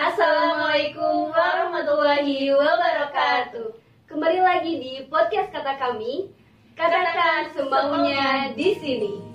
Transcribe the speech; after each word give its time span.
Assalamualaikum 0.00 1.28
warahmatullahi 1.28 2.48
wabarakatuh. 2.56 3.68
Kembali 4.08 4.40
lagi 4.40 4.80
di 4.80 4.92
podcast 5.12 5.52
kata 5.52 5.76
kami. 5.76 6.32
Katakan 6.72 7.52
semaunya 7.52 8.48
di 8.56 8.80
sini. 8.80 9.29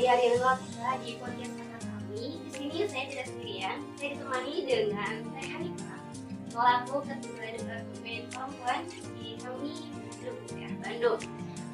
Saya 0.00 0.16
Riana 0.16 0.40
Lapsa 0.40 0.96
di 1.04 1.20
podcast 1.20 1.60
kami. 1.60 2.40
Di 2.40 2.48
sini 2.56 2.88
saya 2.88 3.04
tidak 3.12 3.26
sendirian, 3.28 3.76
saya 4.00 4.08
ditemani 4.16 4.54
dengan 4.64 5.14
saya 5.28 5.46
Hanifah, 5.52 6.00
selaku 6.48 6.94
ketua 7.04 7.46
departemen 7.52 8.20
perempuan 8.32 8.80
di 9.20 9.36
kami 9.44 9.76
Lubuk 10.24 10.56
Bandung. 10.80 11.20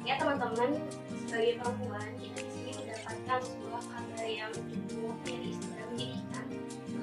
Ya 0.03 0.19
teman-teman, 0.19 0.75
sebagai 1.23 1.55
perempuan 1.55 2.07
kita 2.19 2.39
di 2.43 2.51
sini 2.51 2.71
mendapatkan 2.75 3.39
sebuah 3.47 3.83
kabar 3.95 4.27
yang 4.27 4.51
cukup 4.91 5.15
miris 5.23 5.59
dan 5.63 5.87
menyedihkan. 5.95 6.45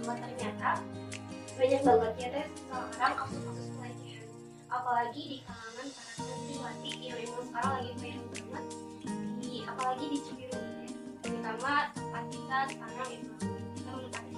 Bahwa 0.04 0.14
ternyata 0.20 0.70
banyak 1.56 1.80
banget 1.88 2.12
ya 2.20 2.28
teh 2.36 2.46
sekarang 2.68 3.16
kasus-kasus 3.16 3.68
pelecehan. 3.80 4.28
Apalagi 4.68 5.22
di 5.24 5.38
kalangan 5.48 5.88
para 5.88 6.12
santriwati 6.20 6.92
yang 7.00 7.16
memang 7.16 7.44
sekarang 7.48 7.72
lagi 7.80 7.92
banyak 7.96 8.24
banget 8.28 8.64
di 9.40 9.64
apalagi 9.64 10.04
di 10.12 10.18
Cibiru 10.20 10.73
terutama 11.54 11.86
tempat 11.94 12.24
kita 12.34 12.58
sekarang 12.66 13.10
itu 13.14 13.30
kita 13.78 13.90
menempati 13.94 14.34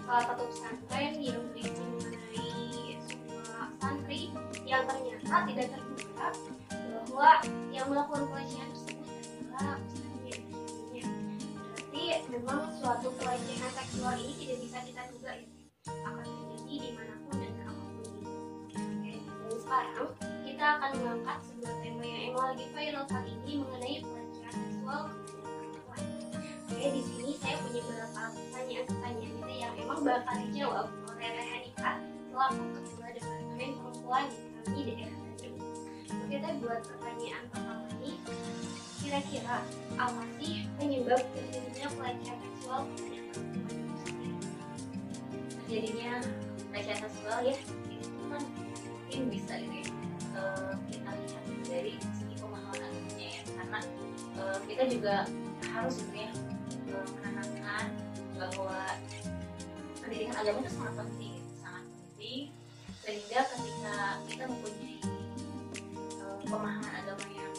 salah 0.00 0.24
satu 0.32 0.42
pesantren 0.48 1.12
yang 1.20 1.44
berisi 1.52 1.84
mengenai 1.92 2.96
semua 3.04 3.68
santri 3.76 4.32
yang 4.64 4.88
ternyata 4.88 5.44
tidak 5.44 5.66
terduga 5.76 6.26
bahwa 6.72 7.30
yang 7.68 7.86
melakukan 7.92 8.24
pelecehan 8.32 8.68
tersebut 8.72 9.08
adalah 9.52 9.76
gurunya. 9.92 11.04
berarti 11.52 12.04
memang 12.32 12.60
suatu 12.80 13.12
pelecehan 13.20 13.72
seksual 13.76 14.16
ini 14.16 14.32
tidak 14.40 14.56
bisa 14.64 14.78
kita 14.88 15.02
duga 15.12 15.32
ya 15.36 15.48
akan 16.00 16.24
terjadi 16.24 16.74
di 16.80 16.90
mana 16.96 17.14
pun 17.28 17.36
dan 17.44 17.52
apa 17.60 17.84
pun. 17.92 18.08
Oke, 18.72 19.12
dan 19.20 19.56
sekarang 19.60 20.08
kita 20.48 20.64
akan 20.80 20.90
mengangkat 20.96 21.38
sebuah 21.44 21.74
tema 21.84 22.04
yang 22.08 22.20
emang 22.32 22.44
lagi 22.56 22.66
viral 22.72 23.04
kali 23.04 23.32
ini 23.44 23.52
mengenai 23.60 23.96
pelecehan 24.00 24.54
seksual. 24.64 25.04
Oke, 26.76 26.92
di 26.92 27.02
sini 27.08 27.32
saya 27.40 27.56
punya 27.64 27.80
beberapa 27.88 28.36
pertanyaan-pertanyaan 28.36 29.32
itu 29.32 29.52
yang 29.56 29.72
emang 29.80 30.00
bakal 30.04 30.36
dijawab 30.44 30.86
oleh 31.08 31.28
Teh 31.32 31.46
Hanifah 31.48 31.96
selaku 32.28 32.64
ketua 32.76 33.06
departemen 33.16 33.70
perempuan 33.80 34.26
di 34.28 34.40
kami 34.60 34.80
daerah 34.84 35.16
Bandung. 35.16 35.56
Oke, 36.20 36.36
teh 36.36 36.52
buat 36.60 36.80
pertanyaan 36.84 37.44
pertama 37.48 37.88
ini, 37.96 38.12
kira-kira 39.00 39.56
apa 39.96 40.22
sih 40.36 40.68
penyebab 40.76 41.20
terjadinya 41.32 41.88
pelecehan 41.96 42.38
seksual 42.44 42.80
kepada 42.92 43.20
perempuan 43.32 43.76
terjadinya 45.64 46.12
pelecehan 46.68 46.98
seksual 47.08 47.38
ya 47.40 47.56
itu 47.88 48.20
kan 48.28 48.42
mungkin 48.84 49.20
bisa 49.32 49.54
gitu 49.64 50.44
kita 50.92 51.10
lihat 51.24 51.44
dari 51.64 51.92
segi 51.96 52.34
pemahaman 52.36 52.92
ya 53.16 53.32
karena 53.48 53.80
eh, 54.36 54.58
kita 54.68 54.84
juga 54.92 55.14
harus 55.72 55.96
gitu 56.04 56.14
ya 56.14 56.28
eh, 56.28 56.28
menanamkan 56.28 56.45
bahwa 58.36 58.80
pendidikan 60.00 60.36
agama 60.38 60.58
itu 60.62 60.72
sangat 60.76 60.94
penting 61.00 61.32
gitu, 61.40 61.52
sangat 61.64 61.84
penting. 61.88 62.42
Sehingga 63.02 63.40
ketika 63.50 63.96
kita 64.28 64.44
mempunyai 64.46 64.98
eh, 65.96 66.36
pemahaman 66.46 66.94
agama 66.94 67.26
yang 67.32 67.52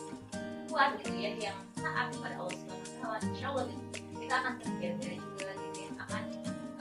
kuat 0.69 0.90
gitu 1.01 1.12
ya 1.18 1.31
yang 1.51 1.57
taat 1.75 2.13
kepada 2.13 2.35
Allah 2.40 2.56
Subhanahu 2.56 3.28
insya 3.34 3.46
Allah 3.51 3.63
gitu, 3.68 3.85
kita 4.22 4.34
akan 4.38 4.53
terjaga 4.62 5.12
juga 5.18 5.50
gitu 5.51 5.78
ya. 5.81 5.90
Akan 6.03 6.24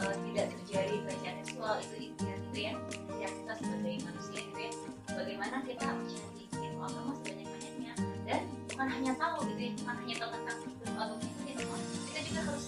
eh, 0.03 0.17
tidak 0.31 0.47
terjadi 0.55 0.95
pelecehan 1.03 1.37
seksual 1.43 1.75
itu 1.81 1.97
ikhtiar 2.13 2.39
gitu 2.51 2.59
ya 2.61 2.75
ya 3.17 3.29
kita 3.33 3.53
sebagai 3.59 3.95
manusia 4.05 4.39
gitu 4.45 4.61
ya. 4.61 4.73
Bagaimana 5.17 5.57
kita 5.65 5.87
mencari 5.89 6.45
ilmu 6.53 6.83
agama 6.85 7.13
sebanyak 7.17 7.49
banyaknya 7.49 7.93
dan 8.29 8.43
bukan 8.69 8.89
hanya 8.93 9.13
tahu 9.17 9.37
gitu 9.49 9.61
ya 9.65 9.73
bukan 9.81 9.97
hanya 10.05 10.15
tahu 10.21 10.31
tentang 10.37 10.59
ilmu 10.85 10.99
agama 11.01 11.23
itu 11.25 11.41
ya 11.49 11.55
namun 11.57 11.81
kita 12.13 12.21
juga 12.29 12.41
harus 12.45 12.67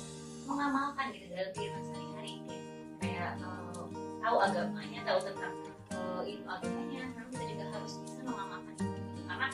mengamalkan 0.48 1.06
gitu 1.12 1.27
dalam 1.38 1.54
kehidupan 1.54 1.82
sehari-hari. 1.86 2.32
Gitu 2.42 2.50
ya. 2.50 2.62
kayak 2.98 3.30
eh, 3.38 3.86
tahu 4.18 4.36
agamanya 4.42 5.00
tahu 5.06 5.18
tentang 5.22 5.54
eh, 5.94 6.22
ilmu 6.34 6.48
agamanya 6.50 7.02
namun 7.14 7.30
kita 7.30 7.44
juga 7.54 7.64
harus 7.78 7.92
bisa 8.02 8.20
mengamalkan 8.26 8.74
itu 8.74 9.22
karena 9.22 9.48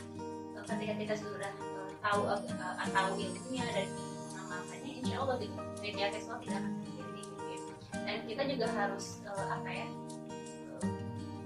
eh, 0.56 0.64
ketika 0.64 0.94
kita 0.96 1.14
sudah 1.20 1.52
eh, 1.52 1.90
tahu 2.00 2.20
eh, 2.24 2.88
tahu 2.88 3.08
ilmunya 3.20 3.64
dan 3.68 3.86
mengamalkannya 4.32 4.92
insya 5.04 5.16
Allah 5.20 5.36
gitu 5.44 5.56
pelecehan 5.76 6.10
seksual 6.16 6.38
tidak 6.40 6.56
akan 6.56 6.72
terjadi 6.80 7.20
gitu 7.20 7.42
ya. 7.44 7.60
Dan 8.04 8.16
kita 8.24 8.42
juga 8.48 8.66
harus 8.72 9.06
eh, 9.28 9.46
apa 9.52 9.68
ya 9.68 9.88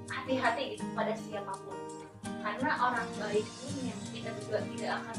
hati-hati 0.06 0.62
gitu 0.78 0.84
pada 0.94 1.12
siapa 1.18 1.52
pun. 1.66 1.78
Karena 2.38 2.70
orang 2.78 3.08
baik 3.18 3.46
pun 3.58 3.74
yang 3.82 4.00
kita 4.14 4.30
juga 4.46 4.62
tidak 4.62 4.90
akan 5.02 5.16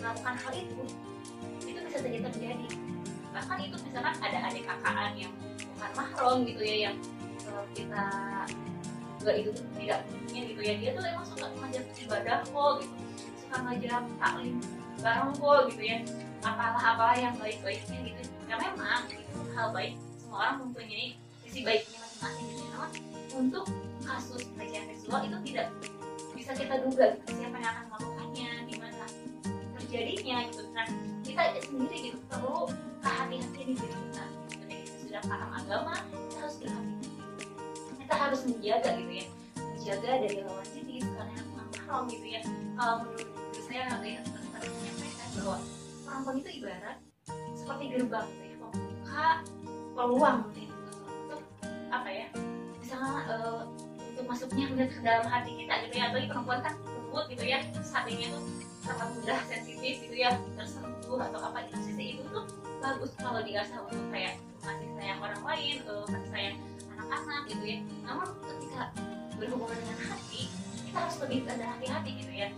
melakukan 0.00 0.34
hal 0.40 0.52
itu 0.56 0.84
itu 1.62 1.78
bisa 1.78 1.98
saja 2.00 2.18
terjadi 2.26 2.66
bahkan 3.32 3.58
itu 3.64 3.76
misalkan 3.88 4.14
ada 4.20 4.38
adik 4.52 4.64
kakaan 4.68 5.12
yang 5.16 5.32
bukan 5.76 5.90
mahram 5.96 6.36
gitu 6.44 6.62
ya 6.62 6.76
yang 6.88 6.96
eh, 7.48 7.64
kita 7.72 8.04
juga 9.22 9.32
itu 9.38 9.50
tidak 9.78 9.98
punya 10.10 10.40
gitu 10.50 10.60
ya. 10.60 10.74
Dia 10.82 10.90
tuh 10.98 11.02
emang 11.06 11.26
suka 11.26 11.46
ngajak 11.54 11.84
ibadah 11.94 12.38
kok 12.42 12.72
gitu. 12.82 12.94
Suka 13.38 13.56
ngajak 13.62 14.02
taklim 14.18 14.56
bareng 14.98 15.32
kok 15.38 15.60
gitu 15.72 15.82
ya. 15.82 15.98
Apalah 16.42 16.82
apalah 16.82 17.16
yang 17.16 17.34
baik-baiknya 17.38 17.98
gitu. 18.02 18.22
Ya 18.50 18.58
memang 18.58 19.06
itu 19.08 19.40
hal 19.54 19.70
baik 19.70 19.94
semua 20.18 20.38
orang 20.42 20.56
mempunyai 20.66 21.14
sisi 21.46 21.62
baiknya 21.62 21.98
masing-masing 22.02 22.46
gitu 22.50 22.64
ya. 22.66 22.84
Untuk 23.32 23.64
kasus 24.02 24.42
pelecehan 24.58 24.90
seksual 24.92 25.24
itu 25.24 25.38
tidak 25.54 25.66
bisa 26.34 26.52
kita 26.58 26.74
duga 26.82 27.14
gitu, 27.14 27.38
siapa 27.38 27.56
yang 27.62 27.70
akan 27.70 27.84
melakukannya 27.94 28.50
di 28.66 28.74
mana 28.76 29.06
terjadinya 29.78 30.36
gitu. 30.50 30.62
Nah 30.74 30.86
kita 31.32 31.64
sendiri 31.64 31.96
gitu 32.12 32.18
perlu 32.28 32.68
kehati-hatian 33.00 33.66
di 33.66 33.72
diri 33.80 33.96
kita. 33.96 34.24
Sudah 35.00 35.20
paham 35.24 35.50
agama 35.56 35.94
kita 36.12 36.38
harus 36.44 36.56
berhati-hati. 36.60 37.08
Kita 37.96 38.14
harus 38.20 38.40
menjaga 38.44 38.90
gitu 39.00 39.12
ya. 39.16 39.26
Menjaga 39.56 40.10
dari 40.20 40.36
lawan 40.44 40.68
jenis 40.76 41.04
karena 41.08 41.32
yang 41.32 41.48
mahram 41.56 42.02
gitu 42.12 42.26
ya. 42.28 42.40
Kalau 42.76 42.94
menurut 43.00 43.28
saya 43.64 43.82
yang 44.04 44.24
pernah 44.28 44.60
menyampaikan 44.60 45.28
bahwa 45.40 45.56
perempuan 46.04 46.36
itu 46.36 46.50
ibarat 46.60 46.96
seperti 47.56 47.84
gerbang 47.96 48.26
gitu 48.28 48.44
ya. 48.44 48.56
Membuka 48.60 49.28
peluang 49.96 50.38
gitu 50.52 50.60
ya, 50.68 51.36
apa 51.92 52.08
ya 52.08 52.26
misalnya 52.80 53.12
eh, 53.28 53.60
untuk 54.12 54.24
masuknya 54.28 54.64
ke 54.68 55.00
dalam 55.00 55.24
hati 55.24 55.50
kita 55.56 55.74
gitu 55.88 55.94
ya. 55.96 56.04
Apalagi 56.12 56.28
perempuan 56.28 56.60
kan 56.60 56.74
lembut 56.84 57.24
gitu 57.32 57.44
ya 57.48 57.64
hatinya 57.92 58.36
tuh 58.36 58.71
sangat 58.82 59.08
mudah 59.14 59.40
sensitif 59.46 59.94
gitu 60.02 60.16
ya 60.18 60.34
tersentuh 60.58 61.18
atau 61.18 61.38
apa 61.38 61.58
itu 61.70 61.74
sisi 61.86 62.18
itu 62.18 62.22
tuh 62.34 62.44
bagus 62.82 63.14
kalau 63.14 63.38
diasah 63.46 63.78
untuk 63.86 64.06
kayak 64.10 64.34
kasih 64.58 64.90
sayang 64.98 65.20
orang 65.22 65.42
lain 65.46 65.76
kasih 65.86 66.30
sayang 66.34 66.56
anak-anak 66.98 67.42
gitu 67.46 67.64
ya. 67.64 67.78
Namun 68.02 68.28
ketika 68.42 68.82
berhubungan 69.38 69.78
dengan 69.78 69.98
hati 70.10 70.42
kita 70.82 70.98
harus 70.98 71.16
lebih 71.22 71.38
ada 71.46 71.64
hati-hati 71.78 72.10
gitu 72.18 72.32
ya. 72.34 72.48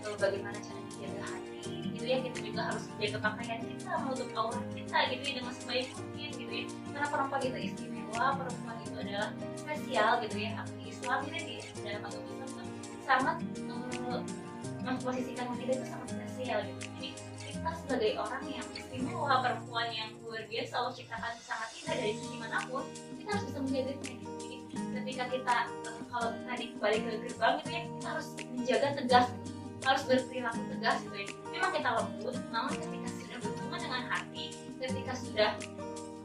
Eh, 0.00 0.16
bagaimana 0.16 0.58
cara 0.58 0.80
menjaga 0.80 1.22
hati 1.28 1.72
gitu 1.86 2.04
ya 2.08 2.16
kita 2.24 2.38
juga 2.40 2.60
harus 2.72 2.84
menjaga 2.96 3.18
pakaian 3.30 3.60
kita 3.62 3.90
menutup 4.02 4.28
aurat 4.34 4.66
kita 4.74 4.98
gitu 5.14 5.22
ya 5.22 5.34
dengan 5.38 5.54
sebaik 5.54 5.88
mungkin 5.94 6.30
gitu 6.34 6.52
ya. 6.52 6.64
Karena 6.90 7.06
perempuan 7.14 7.40
itu 7.46 7.58
istimewa 7.70 8.26
perempuan 8.34 8.76
itu 8.82 8.96
adalah 8.98 9.30
spesial 9.54 10.10
gitu 10.26 10.36
ya 10.42 10.50
Islam 10.82 11.18
ini 11.30 11.38
di 11.46 11.54
dalam 11.86 12.02
agama 12.02 12.26
Islam 12.42 12.66
sangat 13.06 13.36
eh, 13.54 14.22
memposisikan 14.82 15.44
wanita 15.50 15.72
itu 15.76 15.86
sangat 15.86 16.08
spesial 16.12 16.58
gitu. 16.64 16.82
Jadi 16.96 17.08
kita 17.60 17.70
sebagai 17.76 18.12
orang 18.16 18.44
yang 18.48 18.66
istimewa 18.72 19.44
perempuan 19.44 19.88
yang 19.92 20.08
luar 20.24 20.42
biasa 20.48 20.72
Allah 20.80 20.94
ciptakan 20.96 21.32
sangat 21.44 21.68
indah 21.76 21.96
dari 22.00 22.14
sisi 22.16 22.36
mana 22.40 22.58
pun 22.64 22.84
kita 23.20 23.28
harus 23.36 23.44
bisa 23.52 23.58
menjaga 23.60 23.92
gitu 24.00 24.04
jadi 24.40 24.56
ketika 24.96 25.24
kita 25.28 25.56
eh, 25.68 26.02
kalau 26.08 26.28
tadi 26.48 26.64
kembali 26.72 26.98
ke 27.04 27.10
gerbang 27.28 27.54
gitu 27.60 27.70
ya 27.70 27.82
kita 27.84 28.06
harus 28.08 28.28
menjaga 28.56 28.88
tegas 28.96 29.26
harus 29.80 30.02
berperilaku 30.04 30.60
tegas 30.76 30.96
gitu 31.04 31.16
ya. 31.16 31.26
Memang 31.52 31.70
kita 31.76 31.88
lembut 32.00 32.36
namun 32.48 32.72
ketika 32.80 33.08
sudah 33.12 33.36
berhubungan 33.44 33.80
dengan 33.84 34.02
hati 34.08 34.44
ketika 34.80 35.12
sudah 35.12 35.50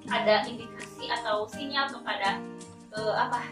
ada 0.07 0.35
indikasi 0.47 1.03
atau 1.11 1.43
sinyal 1.51 1.91
kepada 1.91 2.39
eh, 2.95 3.15
apa 3.19 3.43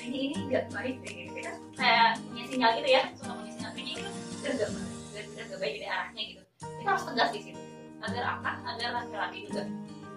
kayaknya 0.00 0.18
ini 0.24 0.36
nggak 0.48 0.64
baik 0.72 0.96
deh 1.04 1.12
gitu. 1.12 1.30
kita 1.44 1.52
kayak 1.76 2.16
punya 2.24 2.44
sinyal 2.48 2.70
gitu 2.80 2.88
ya 2.88 3.02
suka 3.20 3.32
punya 3.36 3.52
sinyal. 3.52 3.72
Kayaknya 3.76 3.94
itu 4.00 4.27
udah 4.56 4.68
nggak 5.48 5.60
baik 5.60 5.74
dari 5.80 5.88
arahnya 5.88 6.22
gitu. 6.34 6.42
Kita 6.62 6.88
harus 6.88 7.04
tegas 7.04 7.30
di 7.34 7.40
situ. 7.42 7.60
Agar 7.98 8.24
apa 8.38 8.50
agar 8.62 8.88
laki-laki 9.02 9.38
juga 9.50 9.62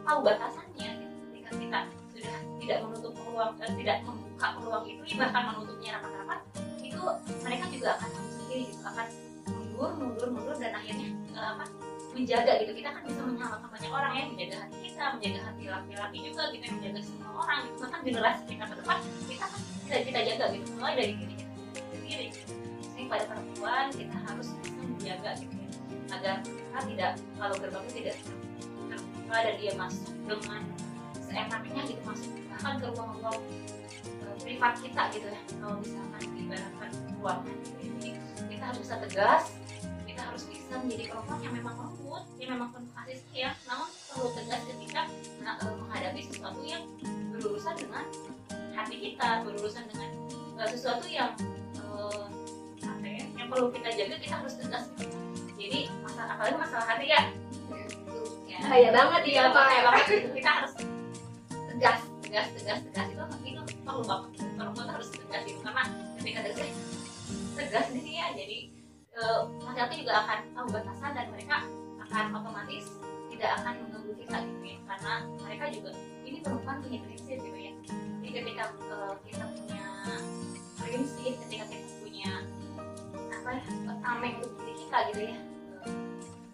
tahu 0.06 0.20
batasannya. 0.22 0.90
Gitu. 1.02 1.10
ketika 1.52 1.52
kita 1.60 1.80
sudah 2.16 2.38
tidak 2.64 2.78
menutup 2.88 3.12
peluang 3.12 3.52
eh, 3.60 3.72
tidak 3.84 3.98
membuka 4.08 4.48
peluang 4.56 4.84
itu 4.88 5.02
bahkan 5.20 5.44
menutupnya 5.52 5.90
rapat-rapat 6.00 6.40
itu 6.80 7.02
mereka 7.44 7.66
juga 7.68 7.90
akan 8.00 8.10
sendiri 8.24 8.64
gitu 8.72 8.84
akan 8.88 9.08
mundur 9.52 9.92
mundur 10.00 10.28
mundur 10.32 10.56
dan 10.56 10.72
akhirnya 10.78 11.10
eh, 11.12 11.48
apa 11.58 11.66
menjaga 12.12 12.52
gitu. 12.64 12.72
Kita 12.72 12.90
kan 12.96 13.02
bisa 13.04 13.22
menyelamatkan 13.24 13.70
banyak 13.72 13.92
orang 13.92 14.12
ya 14.16 14.24
menjaga 14.32 14.56
hati 14.64 14.78
kita 14.80 15.04
menjaga 15.18 15.40
hati 15.44 15.64
laki-laki 15.68 16.18
juga 16.24 16.44
kita 16.54 16.66
menjaga 16.72 17.00
semua 17.04 17.30
orang 17.44 17.58
gitu. 17.68 17.76
Bahkan 17.84 18.00
generasi 18.08 18.42
kita 18.48 18.64
ke 18.64 18.76
depan 18.80 18.98
kita 19.28 19.46
kan 19.50 19.62
kita 19.90 19.98
kita 20.08 20.20
jaga 20.32 20.46
gitu 20.56 20.68
mulai 20.80 20.94
dari 20.96 21.14
diri 21.20 21.36
kita 21.36 21.96
sendiri 22.00 22.61
pada 23.12 23.28
perempuan 23.28 23.92
kita 23.92 24.16
harus 24.24 24.48
bisa 24.64 24.72
menjaga 24.88 25.32
gitu 25.36 25.56
ya 25.60 25.70
agar 26.16 26.36
kita 26.48 26.80
tidak 26.88 27.12
kalau 27.36 27.56
gerbangnya 27.60 27.92
tidak 27.92 28.16
terbuka 28.88 29.38
dan 29.44 29.56
dia 29.60 29.74
masuk 29.76 30.12
dengan 30.24 30.62
seenaknya 31.20 31.82
gitu 31.92 32.02
masuk 32.08 32.32
bahkan 32.56 32.74
ke 32.80 32.88
ruang-ruang 32.96 33.40
eh, 34.08 34.36
privat 34.40 34.74
kita 34.80 35.02
gitu 35.12 35.28
ya 35.28 35.42
kalau 35.60 35.76
misalkan 35.84 36.24
ibaratkan 36.40 36.92
ruangan 37.20 37.58
gitu 37.84 38.16
ya. 38.16 38.16
kita 38.48 38.64
harus 38.64 38.80
bisa 38.80 38.96
tegas 39.04 39.44
kita 40.08 40.22
harus 40.24 40.44
bisa 40.48 40.74
menjadi 40.80 41.04
perempuan 41.12 41.40
yang 41.44 41.54
memang 41.56 41.76
lembut 41.76 42.24
yang 42.40 42.50
memang 42.56 42.70
penuh 42.72 42.92
kasih 42.96 43.20
sayang 43.32 43.58
namun 43.68 43.90
perlu 44.08 44.28
tegas 44.40 44.62
ketika 44.72 45.02
menghadapi 45.60 46.22
sesuatu 46.24 46.62
yang 46.64 46.84
berurusan 47.36 47.76
dengan 47.76 48.06
hati 48.72 48.96
kita 49.04 49.30
berurusan 49.44 49.84
dengan 49.92 50.10
eh, 50.64 50.70
sesuatu 50.72 51.08
yang 51.12 51.36
eh, 51.76 52.26
perlu 53.52 53.68
kita 53.76 53.90
jaga 53.92 54.16
kita 54.16 54.36
harus 54.40 54.54
tegas. 54.56 54.86
Jadi 55.60 55.80
masalah 56.00 56.40
apalagi 56.40 56.56
masalah 56.56 56.86
hati 56.88 57.06
ya. 57.12 57.22
Ya 58.48 58.58
bahaya 58.64 58.90
banget 58.96 59.22
Iya, 59.28 59.36
ya 59.36 59.44
pak. 59.52 59.66
banget. 59.84 60.08
Kita 60.32 60.50
harus 60.56 60.72
tegas, 61.52 62.00
tegas, 62.24 62.48
tegas, 62.56 62.80
tegas. 62.88 63.08
Itu 63.12 63.24
itu 63.44 63.62
perlu 63.84 64.04
banget. 64.08 64.32
Perempuan 64.56 64.88
harus 64.88 65.08
tegas 65.12 65.44
itu 65.44 65.60
karena 65.60 65.84
ketika 66.16 66.40
tegas, 66.48 66.70
tegas 67.60 67.86
di 67.92 68.00
sini 68.00 68.18
ya, 68.24 68.28
jadi 68.32 68.58
eh, 69.12 69.42
laki-laki 69.68 69.96
juga 70.06 70.14
akan 70.24 70.40
tahu 70.56 70.68
batasan 70.72 71.12
dan 71.12 71.28
mereka 71.34 71.58
akan 72.08 72.26
otomatis 72.40 72.86
tidak 73.34 73.52
akan 73.60 73.74
mengganggu 73.84 74.14
kita 74.22 74.38
gitu 74.46 74.64
ya, 74.64 74.78
karena 74.86 75.14
mereka 75.42 75.66
juga 75.74 75.90
ini 76.24 76.38
perempuan 76.46 76.78
punya 76.80 77.00
prinsip 77.04 77.38
gitu 77.42 77.60
ya. 77.60 77.74
Jadi 78.22 78.30
ketika 78.32 78.64
eh, 78.88 79.14
kita 79.28 79.44
punya 79.50 79.84
prinsip, 80.78 81.34
ketika 81.48 81.66
kita 81.68 81.91
punya 83.52 83.76
apa 83.84 83.92
ya, 83.92 83.96
tameng 84.00 84.34
untuk 84.40 84.52
diri 84.64 84.74
kita 84.80 84.98
gitu 85.12 85.22
ya, 85.28 85.38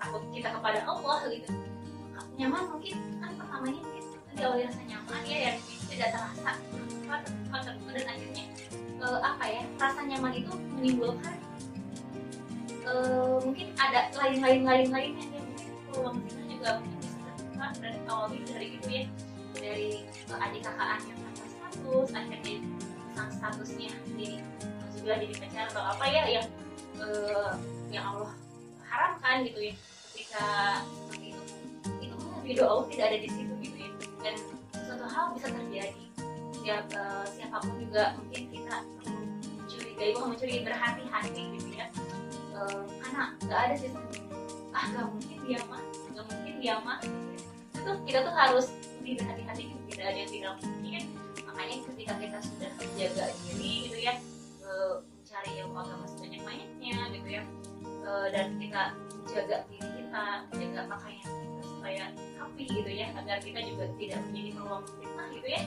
takut 0.01 0.23
kita 0.33 0.49
kepada 0.49 0.79
Allah 0.89 1.19
gitu. 1.29 1.49
Nyaman 2.37 2.63
mungkin 2.69 2.95
kan 3.17 3.31
pertamanya 3.33 3.81
mungkin 3.81 4.05
di 4.37 4.41
awal 4.45 4.61
rasa 4.61 4.81
nyaman 4.85 5.21
ya 5.25 5.37
yang 5.49 5.57
tidak 5.89 6.09
terasa. 6.13 6.51
Terbuka 6.69 7.15
terbuka 7.25 7.57
terbuka 7.65 7.91
dan 7.97 8.07
akhirnya 8.13 8.45
eh, 8.77 9.19
apa 9.21 9.45
ya 9.49 9.61
rasa 9.81 10.01
nyaman 10.05 10.33
itu 10.37 10.53
menimbulkan 10.77 11.35
eh, 12.85 13.37
mungkin 13.41 13.67
ada 13.77 13.99
lain 14.13 14.37
lain 14.41 14.61
lain 14.65 14.87
lainnya 14.93 15.25
ya 15.33 15.41
mungkin 15.41 15.69
peluang 15.89 16.17
zina 16.29 16.43
juga 16.45 16.69
mungkin 16.81 16.99
bisa 17.01 17.17
terbuka 17.25 17.67
dan 17.81 17.93
awalnya 18.05 18.41
dari 18.53 18.67
itu 18.77 18.89
ya. 18.89 19.05
Dari 19.57 19.89
eh, 20.05 20.45
adik 20.45 20.61
kakak 20.61 21.01
yang 21.09 21.17
tanpa 21.17 21.45
status 21.49 22.09
akhirnya 22.13 22.55
sang 23.17 23.31
statusnya 23.33 23.89
jadi 24.13 24.29
juga 24.93 25.13
jadi 25.17 25.35
pacar 25.41 25.65
atau 25.73 25.83
apa 25.97 26.05
ya 26.05 26.23
yang 26.29 26.47
eh, 27.01 27.53
yang 27.93 28.05
Allah 28.15 28.33
haramkan 28.85 29.45
gitu 29.45 29.59
ya. 29.71 29.73
Ketika 30.13 30.45
seperti 30.83 31.25
itu 31.33 31.43
itu 32.01 32.15
kan 32.17 32.39
ridho 32.43 32.63
Allah 32.65 32.85
tidak 32.89 33.05
ada 33.09 33.17
di 33.21 33.29
situ 33.29 33.53
gitu 33.61 33.77
ya. 33.77 33.91
Dan 34.23 34.35
suatu 34.73 35.05
hal 35.05 35.25
bisa 35.37 35.47
terjadi. 35.53 36.03
Siap 36.63 36.85
eh, 36.91 37.25
siapa 37.37 37.57
pun 37.63 37.73
juga 37.79 38.03
mungkin 38.17 38.43
kita 38.51 38.75
mencurigai 39.05 40.09
bukan 40.17 40.27
mencurigai 40.35 40.63
berhati-hati 40.65 41.43
gitu 41.57 41.69
ya. 41.75 41.85
Eh, 42.57 42.81
karena 43.03 43.23
nggak 43.45 43.59
ada 43.69 43.75
sih. 43.77 43.91
Ah 44.73 44.83
nggak 44.93 45.07
mungkin 45.09 45.37
dia 45.47 45.59
mah 45.69 45.81
nggak 46.13 46.25
mungkin 46.27 46.53
dia 46.59 46.75
mah. 46.81 46.99
Itu 47.77 47.91
kita 48.03 48.19
tuh 48.25 48.33
harus 48.35 48.67
lebih 48.99 49.23
berhati-hati 49.23 49.61
gitu. 49.71 49.81
tidak 49.87 50.13
ada 50.13 50.19
yang 50.19 50.31
tidak 50.35 50.53
mungkin 50.61 51.03
makanya 51.47 51.75
ketika 51.89 52.13
kita 52.21 52.37
sudah 52.43 52.69
menjaga 52.77 53.25
diri 53.47 53.73
gitu 53.89 53.97
ya 54.03 54.13
eh, 54.61 54.95
mencari 54.99 55.51
ilmu 55.63 55.73
agama 55.79 56.05
banyaknya 56.47 56.97
gitu 57.11 57.27
ya. 57.27 57.43
Eh, 58.07 58.27
dan 58.31 58.47
kita 58.55 58.83
menjaga 58.95 59.57
diri 59.67 59.89
kita 59.99 60.23
menjaga 60.55 60.81
pakaian 60.87 61.27
kita 61.27 61.61
supaya 61.67 62.03
rapi 62.39 62.63
gitu 62.63 62.91
ya 62.91 63.07
agar 63.19 63.37
kita 63.43 63.59
juga 63.67 63.85
tidak 63.99 64.19
menjadi 64.31 64.49
peluang 64.55 64.83
fitnah 64.87 65.27
gitu 65.35 65.47
ya. 65.51 65.61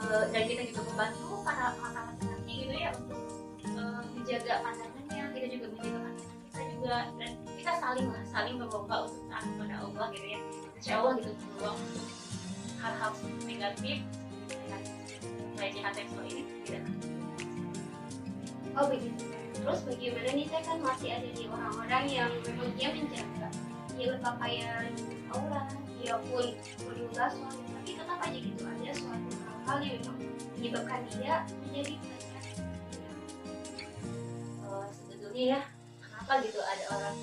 Eh, 0.00 0.24
dan 0.28 0.42
kita 0.44 0.62
juga 0.68 0.80
membantu 0.92 1.28
para 1.40 1.66
mata 1.80 2.00
laki 2.20 2.52
gitu 2.68 2.74
ya 2.76 2.90
untuk 2.92 3.20
eh, 3.64 4.00
menjaga 4.12 4.54
pandangannya 4.60 5.24
kita 5.32 5.46
juga 5.48 5.66
menjaga 5.72 5.98
pandangan 6.04 6.36
kita 6.52 6.62
juga. 6.76 6.96
Dan 7.16 7.30
kita 7.56 7.72
saling 7.80 8.08
lah 8.12 8.24
saling 8.28 8.54
berlomba 8.60 8.96
untuk 9.08 9.24
taat 9.32 9.44
kepada 9.48 9.74
Allah 9.80 10.06
gitu 10.12 10.26
ya. 10.28 10.40
Insya 10.76 10.92
Allah 11.00 11.12
gitu 11.16 11.32
peluang 11.56 11.80
hal-hal 12.80 13.12
negatif 13.44 14.00
pelecehan 15.60 15.92
seksual 15.92 16.24
ini 16.24 16.42
tidak 16.64 16.84
oh 18.72 18.84
begitu 18.88 19.39
terus 19.60 19.80
bagaimana 19.84 20.28
nih 20.32 20.46
saya 20.48 20.62
kan 20.64 20.78
masih 20.80 21.08
ada 21.12 21.30
di 21.36 21.44
orang-orang 21.46 22.04
yang 22.08 22.30
memang 22.48 22.70
dia 22.74 22.88
menjaga 22.96 23.48
dia 23.94 24.06
berpakaian 24.16 24.90
aurat 25.36 25.68
dia 26.00 26.14
pun 26.32 26.46
berjumlah 26.88 27.28
suami 27.28 27.62
tapi 27.68 27.90
tetap 27.92 28.18
aja 28.24 28.38
gitu 28.40 28.62
ada 28.64 28.92
suatu 28.96 29.30
hal-hal 29.44 29.78
yang 29.84 29.94
memang 30.00 30.18
menyebabkan 30.56 31.00
dia 31.12 31.34
menjadi 31.68 31.94
Eh, 34.70 34.86
sebetulnya 34.94 35.44
ya 35.58 35.60
kenapa 35.98 36.32
gitu 36.46 36.62
ada 36.62 36.84
orang 36.94 37.16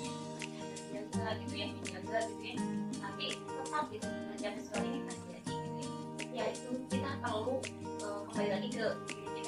yang 0.92 1.04
menjaga 1.08 1.28
gitu 1.40 1.54
ya 1.56 1.66
menjaga 1.72 2.18
gitu 2.28 2.44
ya 2.44 2.56
tapi 3.00 3.24
tetap 3.40 3.84
gitu 3.88 4.06
pelecehan 4.06 4.52
seksual 4.60 4.82
ini 4.84 5.00
terjadi 5.08 5.52
gitu 5.56 5.80
ya. 5.80 5.88
Ya 6.28 6.44
itu 6.52 6.70
kita 6.92 7.10
perlu 7.24 7.56
eh, 8.04 8.20
kembali 8.28 8.50
lagi 8.52 8.68
ke 8.68 8.86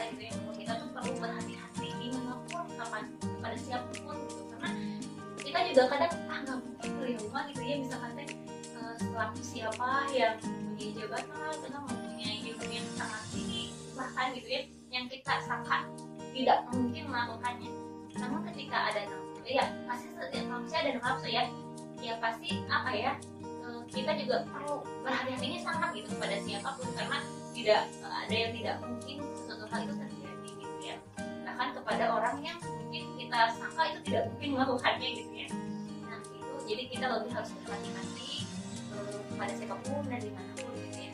kita 0.00 0.16
gitu 0.16 0.22
ya 0.24 0.32
kita 0.56 0.72
tuh 0.80 0.88
perlu 0.96 1.12
berhati-hati. 1.20 1.88
Di 2.00 2.08
mana 2.16 2.32
pun 2.48 2.64
kapan 2.72 3.04
pada 3.44 3.56
siapa 3.60 3.92
pun 4.00 4.16
gitu. 4.32 4.42
Karena 4.48 4.70
kita 5.44 5.58
juga 5.68 5.82
kadang 5.92 6.12
ah 6.32 6.38
nggak 6.40 6.58
mungkin 6.64 6.90
dari 6.96 7.14
rumah 7.20 7.42
gitu 7.52 7.60
ya. 7.60 7.76
Misalkan 7.84 8.10
teh 8.16 8.28
eh, 8.80 8.94
selaku 8.96 9.40
siapa 9.44 9.88
yang 10.16 10.40
mempunyai 10.40 10.90
jabatan 10.96 11.52
atau 11.52 11.80
mempunyai 11.84 12.36
ilmu 12.48 12.64
yang 12.64 12.88
sangat 12.96 13.22
tinggi 13.28 13.76
bahkan 13.92 14.32
gitu 14.32 14.48
ya 14.48 14.62
yang 14.88 15.04
kita 15.12 15.34
sangka 15.44 15.84
tidak 16.32 16.58
mungkin 16.72 17.04
melakukannya. 17.12 17.70
Namun 18.16 18.40
ketika 18.48 18.78
ada 18.88 19.00
nafsu 19.04 19.44
ya 19.44 19.64
pasti 19.84 20.08
setiap 20.16 20.44
manusia 20.48 20.78
ada 20.80 20.90
nafsu 20.96 21.28
ya. 21.28 21.44
Ya 22.00 22.16
pasti 22.16 22.64
apa 22.72 22.90
ya 22.96 23.12
eh, 23.44 23.80
kita 23.92 24.16
juga 24.16 24.48
perlu 24.48 24.80
berhati-hati 25.04 25.60
sangat 25.60 25.92
gitu 25.92 26.08
kepada 26.16 26.40
siapa 26.40 26.72
pun. 26.80 26.88
Karena 26.96 27.20
tidak 27.60 27.82
eh, 28.00 28.14
ada 28.24 28.34
yang 28.34 28.52
tidak 28.56 28.76
mungkin 28.80 29.16
sesuatu 29.36 29.64
hal 29.68 29.80
itu 29.84 29.94
terjadi 30.00 30.50
gitu 30.56 30.76
ya. 30.80 30.96
Bahkan 31.44 31.68
kepada 31.76 32.04
orang 32.08 32.36
yang 32.40 32.58
mungkin 32.64 33.04
kita 33.20 33.40
sangka 33.52 33.82
itu 33.92 34.00
tidak 34.08 34.22
mungkin 34.32 34.48
melakukannya 34.56 35.08
gitu 35.20 35.32
ya. 35.36 35.48
Nah 36.08 36.18
itu 36.24 36.56
jadi 36.64 36.82
kita 36.88 37.06
lebih 37.20 37.30
harus 37.36 37.50
berhati-hati 37.62 38.32
eh, 38.96 39.18
kepada 39.28 39.52
siapa 39.52 39.76
pun 39.84 40.02
dan 40.08 40.20
di 40.24 40.32
mana 40.32 40.52
pun 40.56 40.72
gitu 40.72 40.98
ya. 41.04 41.12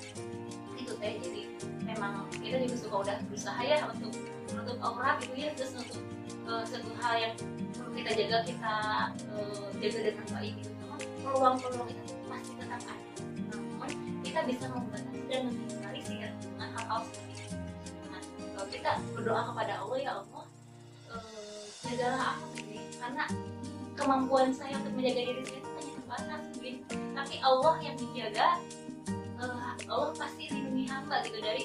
Itu 0.79 0.93
teh 1.03 1.13
jadi 1.19 1.43
memang 1.83 2.31
kita 2.31 2.57
juga 2.63 2.77
suka 2.79 2.97
udah 3.03 3.17
berusaha 3.27 3.61
ya 3.67 3.79
untuk 3.91 4.13
menutup 4.55 4.79
aurat 4.87 5.19
gitu 5.27 5.35
ya. 5.35 5.51
Terus 5.59 5.75
untuk 5.75 6.01
eh, 6.47 6.63
satu 6.63 6.91
hal 7.03 7.15
yang 7.19 7.35
perlu 7.75 7.91
kita 7.91 8.11
jaga 8.15 8.39
kita 8.47 8.75
eh, 9.35 9.67
jaga 9.83 9.99
dengan 10.15 10.27
baik 10.31 10.55
gitu. 10.63 10.73
Namun 10.79 11.01
peluang-peluang 11.27 11.89
itu 11.91 12.15
pasti 12.31 12.53
tetap 12.55 12.81
ada. 12.87 13.05
Namun 13.51 13.91
kita 14.23 14.41
bisa 14.47 14.65
membatasi 14.71 15.21
dan 15.27 15.45
itu 17.05 17.57
nah, 18.09 18.23
kalau 18.57 18.69
kita 18.71 18.91
berdoa 19.13 19.43
kepada 19.53 19.73
Allah 19.83 19.99
ya 19.99 20.11
Allah 20.23 20.45
eh, 21.13 21.65
jagalah 21.85 22.23
aku 22.37 22.47
ya. 22.71 22.83
karena 23.01 23.25
kemampuan 23.97 24.49
saya 24.53 24.77
untuk 24.81 24.93
menjaga 24.95 25.21
diri 25.25 25.43
saya 25.45 25.59
itu 25.61 25.71
hanya 25.75 25.93
terbatas 25.99 26.41
mungkin 26.55 26.75
tapi 27.17 27.35
Allah 27.43 27.75
yang 27.81 27.97
menjaga 27.99 28.47
eh, 29.41 29.73
Allah 29.89 30.11
pasti 30.17 30.51
lindungi 30.51 30.85
hamba 30.89 31.23
gitu. 31.23 31.39
Dari 31.39 31.65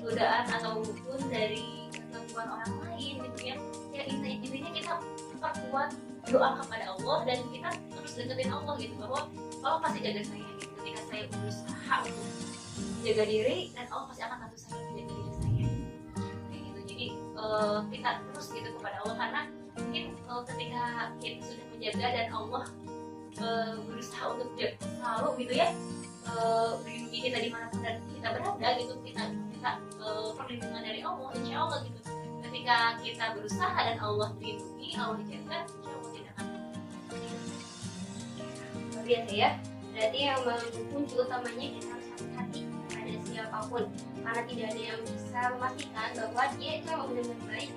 godaan 0.00 0.44
ataupun 0.46 1.20
dari 1.32 1.90
gangguan 2.12 2.46
orang 2.46 2.72
lain 2.86 3.14
gitu 3.26 3.40
ya. 3.42 3.56
Ya 3.90 4.02
intinya, 4.06 4.36
intinya 4.44 4.70
kita 4.70 4.92
perkuat 5.40 5.90
doa 6.26 6.48
kepada 6.62 6.84
Allah 6.94 7.18
dan 7.26 7.38
kita 7.50 7.70
terus 7.94 8.12
deketin 8.14 8.50
Allah 8.52 8.74
gitu. 8.78 8.94
Bahwa 9.00 9.20
Allah 9.64 9.78
pasti 9.82 9.98
jaga 10.04 10.22
saya 10.22 10.46
gitu. 10.60 10.64
Ketika 10.78 11.02
saya 11.10 11.22
berusaha 11.32 11.94
untuk 12.06 12.26
menjaga 12.76 13.24
diri 13.24 13.58
dan 13.72 13.86
Allah 13.88 14.06
pasti 14.10 14.22
akan 14.24 14.38
bantu 14.44 14.56
saya 14.58 14.80
menjaga 14.90 15.12
diri 15.12 15.32
saya. 15.32 15.66
Kayak 16.48 16.62
gitu. 16.62 16.80
Jadi 16.86 17.06
eh, 17.16 17.78
kita 17.92 18.10
terus 18.32 18.46
gitu 18.52 18.68
kepada 18.80 18.96
Allah 19.04 19.16
karena 19.16 19.40
mungkin 19.76 20.04
eh, 20.12 20.42
ketika 20.48 20.84
kita 21.20 21.38
sudah 21.44 21.66
menjaga 21.76 22.06
dan 22.12 22.28
Allah 22.32 22.64
uh, 23.40 23.76
berusaha 23.84 24.24
untuk 24.32 24.48
selalu 24.80 25.28
gitu 25.44 25.52
ya 25.60 25.68
uh, 26.28 26.80
melindungi 26.84 27.20
kita 27.28 27.38
di 27.44 27.50
mana 27.52 27.66
pun 27.68 27.80
dan 27.84 28.00
kita 28.12 28.28
berada 28.32 28.68
gitu 28.80 28.94
kita 29.04 29.22
kita 29.56 29.70
uh, 30.00 30.32
perlindungan 30.36 30.82
dari 30.82 31.00
Allah 31.04 31.30
insya 31.36 31.56
Allah 31.64 31.78
gitu. 31.84 32.00
Ketika 32.46 32.76
kita 33.02 33.24
berusaha 33.36 33.76
dan 33.76 33.98
Allah 34.00 34.28
melindungi 34.38 34.88
Allah 34.96 35.20
jaga 35.26 35.58
insya 35.68 35.90
Allah 35.92 36.10
tidak 36.14 36.32
akan 36.36 36.46
biasa 39.06 39.32
ya 39.32 39.50
berarti 39.96 40.18
yang 40.18 40.40
kunci 40.92 41.14
utamanya 41.16 41.66
kita 41.78 41.95
hati-hati 42.16 42.60
pada 42.88 43.14
siapa 43.28 43.58
pun. 43.68 43.84
Karena 44.24 44.42
tidak 44.48 44.66
ada 44.72 44.82
yang 44.82 45.00
bisa 45.04 45.40
memastikan 45.52 46.08
bahwa 46.16 46.42
dia 46.56 46.72
itu 46.80 46.86
memang 46.88 47.06
benar-benar 47.12 47.40
baik. 47.52 47.72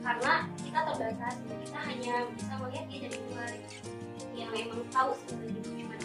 Karena 0.00 0.32
kita 0.58 0.80
terbatas 0.90 1.34
kita 1.46 1.78
hanya 1.86 2.14
bisa 2.34 2.52
melihat 2.58 2.84
dia 2.90 2.98
dari 3.06 3.18
luar. 3.30 3.52
Yang 4.34 4.50
memang 4.50 4.82
tahu 4.90 5.10
sebenarnya 5.22 5.60
bagaimana 5.62 6.04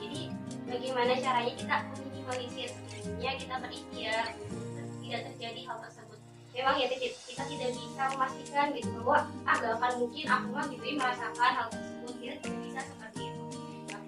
jadi 0.00 0.22
bagaimana 0.66 1.12
caranya 1.20 1.52
kita 1.54 1.76
meminimalisir 1.92 2.70
sebenarnya 2.72 3.32
kita 3.36 3.54
berikhtiar 3.60 4.24
tidak 5.02 5.20
terjadi 5.28 5.60
hal 5.68 5.76
tersebut. 5.84 6.18
Memang 6.52 6.76
ya 6.76 6.86
kita, 6.88 7.06
kita 7.28 7.44
tidak 7.48 7.70
bisa 7.76 8.02
memastikan 8.12 8.66
gitu 8.76 8.88
bahwa 9.02 9.18
ah 9.48 9.56
gak 9.56 9.72
akan 9.80 9.92
mungkin 10.04 10.24
aku 10.28 10.46
mah 10.52 10.66
gitu 10.68 10.84
merasakan 10.96 11.52
hal 11.56 11.66
tersebut 11.72 12.14
kita 12.20 12.61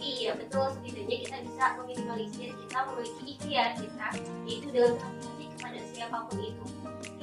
tapi 0.05 0.21
ya 0.21 0.37
betul 0.37 0.69
setidaknya 0.69 1.17
kita 1.25 1.37
bisa 1.49 1.65
meminimalisir 1.81 2.53
kita 2.53 2.79
memiliki 2.93 3.25
ikhtiar 3.25 3.73
kita 3.73 4.07
yaitu 4.45 4.69
dengan 4.69 5.01
hati 5.01 5.45
kepada 5.57 5.81
siapa 5.81 6.19
pun 6.29 6.39
itu. 6.45 6.65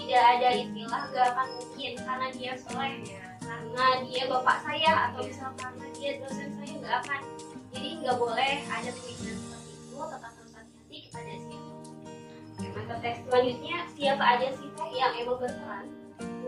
Tidak 0.02 0.18
ada 0.18 0.50
istilah 0.50 1.02
gak 1.14 1.26
akan 1.30 1.48
mungkin 1.62 1.92
karena 2.02 2.28
dia 2.34 2.52
soleh 2.58 3.06
ya 3.06 3.22
karena 3.38 3.86
dia 4.10 4.24
bapak 4.26 4.58
saya 4.66 4.92
atau 4.98 5.22
misal 5.22 5.54
karena 5.62 5.86
dia 5.94 6.10
dosen 6.26 6.50
saya 6.58 6.74
nggak 6.82 6.96
akan. 7.06 7.22
Jadi 7.70 7.90
nggak 8.02 8.18
boleh 8.18 8.54
ada 8.66 8.90
pemikiran 8.98 9.38
seperti 9.38 9.72
itu 9.78 9.98
tetap 10.02 10.32
harus 10.34 10.54
hati-hati 10.58 10.98
kepada 11.06 11.34
Oke, 11.38 12.66
maka 12.82 12.94
teks 12.98 13.20
selanjutnya 13.30 13.78
siapa 13.94 14.24
aja 14.26 14.48
sih 14.58 14.70
teh 14.74 14.90
yang 14.98 15.14
emang 15.22 15.38
berperan 15.38 15.86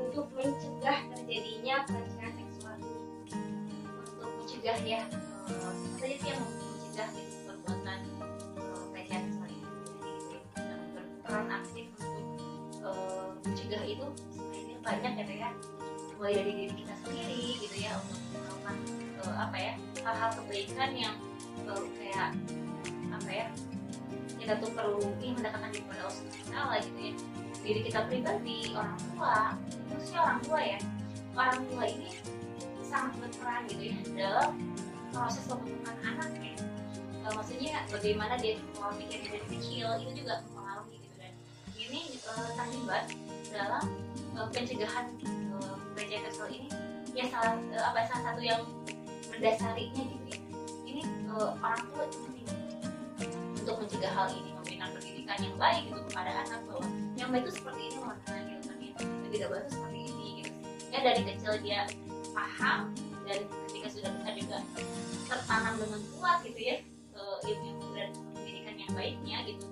untuk 0.02 0.26
mencegah 0.34 0.98
terjadinya 1.14 1.86
pelecehan 1.86 2.34
seksual 2.42 2.76
ini? 2.82 2.98
Untuk 4.02 4.30
mencegah 4.42 4.82
ya 4.82 5.06
saja 5.48 6.16
sih 6.20 6.28
yang 6.28 6.44
mencegah 6.44 7.10
gitu 7.16 7.36
perbuatan 7.48 8.00
pelecehan 8.92 9.22
seksual 9.28 9.50
ini 9.52 9.68
jadi 10.28 10.38
berperan 10.94 11.48
aktif 11.52 11.86
untuk 12.00 12.26
uh, 12.84 13.28
mencegah 13.44 13.84
itu. 13.84 14.08
Sebenarnya 14.32 14.78
banyak 14.84 15.14
ya 15.20 15.26
ya. 15.48 15.50
Mulai 16.20 16.34
dari 16.40 16.52
diri 16.56 16.74
kita 16.80 16.94
sendiri 17.04 17.42
gitu 17.60 17.78
ya 17.84 17.92
untuk 18.00 18.20
melakukan 18.32 18.78
uh, 19.28 19.36
apa 19.48 19.58
ya 19.60 19.74
hal-hal 20.04 20.30
kebaikan 20.40 20.92
yang 20.96 21.16
kayak 22.00 22.30
apa 23.12 23.30
ya 23.32 23.48
kita 24.40 24.60
tuh 24.60 24.72
perlu 24.76 25.00
ini 25.24 25.40
mendekatkan 25.40 25.72
diri 25.72 25.84
kepada 25.88 26.02
Allah 26.04 26.16
Subhanahu 26.20 26.70
gitu 26.84 27.00
ya. 27.00 27.14
Diri 27.64 27.80
kita 27.88 28.00
pribadi 28.12 28.58
orang 28.76 29.00
tua 29.00 29.36
khususnya 29.92 30.20
orang 30.20 30.40
tua 30.44 30.60
ya. 30.60 30.80
Orang 31.34 31.66
tua 31.66 31.84
ini 31.90 32.12
sangat 32.86 33.14
berperan 33.18 33.66
gitu 33.72 33.84
ya 33.90 33.98
dalam 34.14 34.54
proses 35.14 35.46
pembentukan 35.46 35.96
anaknya 36.02 36.54
uh, 37.24 37.34
maksudnya 37.38 37.86
bagaimana 37.88 38.36
dia 38.42 38.60
pola 38.76 38.92
pikir 39.00 39.24
dari 39.24 39.46
kecil 39.48 39.88
itu 40.04 40.12
juga 40.26 40.44
mempengaruhi 40.50 40.96
gitu 41.00 41.16
dan 41.22 41.34
ini 41.80 42.02
uh, 42.28 42.50
terlibat 42.58 43.06
dalam 43.54 43.84
uh, 44.36 44.48
pencegahan 44.52 45.06
uh, 45.56 45.76
pelecehan 45.94 46.26
seksual 46.28 46.50
ini. 46.50 46.70
Ya 47.14 47.30
salah 47.30 47.56
uh, 47.56 47.84
apa 47.94 48.10
salah 48.10 48.34
satu 48.34 48.42
yang 48.42 48.62
mendasarinya 49.30 50.04
gitu 50.04 50.26
ya. 50.34 50.40
Ini 50.90 51.02
uh, 51.32 51.54
orang 51.62 51.82
tua 51.94 52.06
penting 52.10 52.48
untuk 53.64 53.76
mencegah 53.80 54.12
hal 54.12 54.28
ini 54.34 54.52
memberikan 54.58 54.90
pendidikan 54.92 55.38
yang 55.40 55.56
baik 55.56 55.82
gitu 55.88 56.02
kepada 56.12 56.32
anak 56.44 56.60
bahwa 56.68 56.86
yang 57.16 57.30
baik 57.32 57.48
itu 57.48 57.54
seperti 57.62 57.82
ini 57.88 57.98
loh 58.02 58.12
gitu 58.12 58.28
kan 58.28 58.44
ya 58.44 58.58
tidak 59.32 59.48
baik 59.50 59.66
seperti 59.72 60.00
ini 60.12 60.28
gitu. 60.42 60.52
Ya 60.92 61.00
dari 61.02 61.22
kecil 61.26 61.54
dia 61.64 61.80
paham 62.34 62.80
dan 63.24 63.40
ketika 63.84 64.00
sudah 64.00 64.12
besar 64.16 64.34
juga 64.40 64.58
tertanam 65.28 65.74
dengan 65.76 66.02
kuat 66.16 66.38
gitu 66.48 66.62
ya 66.64 66.78
uh, 67.20 67.38
ilmu 67.44 67.92
dan 67.92 68.10
pendidikan 68.32 68.76
yang 68.80 68.92
baiknya 68.96 69.38
gitu. 69.44 69.66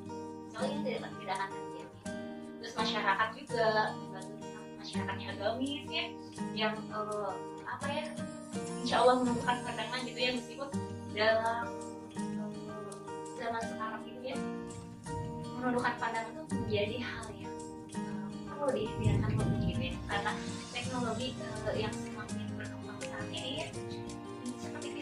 Soalnya 0.51 0.77
tidak 0.83 1.11
tidak 1.15 1.35
akan 1.39 1.49
terjadi. 1.55 1.95
Terus 2.59 2.73
masyarakat 2.75 3.29
juga 3.39 3.67
masyarakatnya 4.83 5.27
agamis 5.31 5.83
ya 5.87 6.05
yang 6.51 6.75
uh, 6.91 7.31
apa 7.63 7.87
ya 7.87 8.03
insya 8.83 8.99
Allah 8.99 9.23
menemukan 9.23 9.57
pandangan 9.63 9.99
gitu 10.03 10.19
ya 10.19 10.31
meskipun 10.35 10.69
dalam 11.15 11.65
uh, 12.19 12.91
zaman 13.39 13.63
sekarang 13.63 14.03
itu 14.11 14.21
ya 14.27 14.37
menundukkan 15.55 15.95
pandangan 15.95 16.35
itu 16.35 16.43
menjadi 16.67 16.97
hal 16.99 17.25
yang 17.39 17.55
uh, 17.95 18.27
perlu 18.51 18.75
dibiarkan 18.75 19.31
lebih 19.39 19.59
gitu 19.71 19.81
ya 19.87 19.93
karena 20.11 20.31
teknologi 20.75 21.27
uh, 21.63 21.75
yang 21.79 21.93
semakin 21.95 22.43
berkembang 22.59 22.99
saat 22.99 23.27
ini 23.31 23.51
ya 23.63 23.67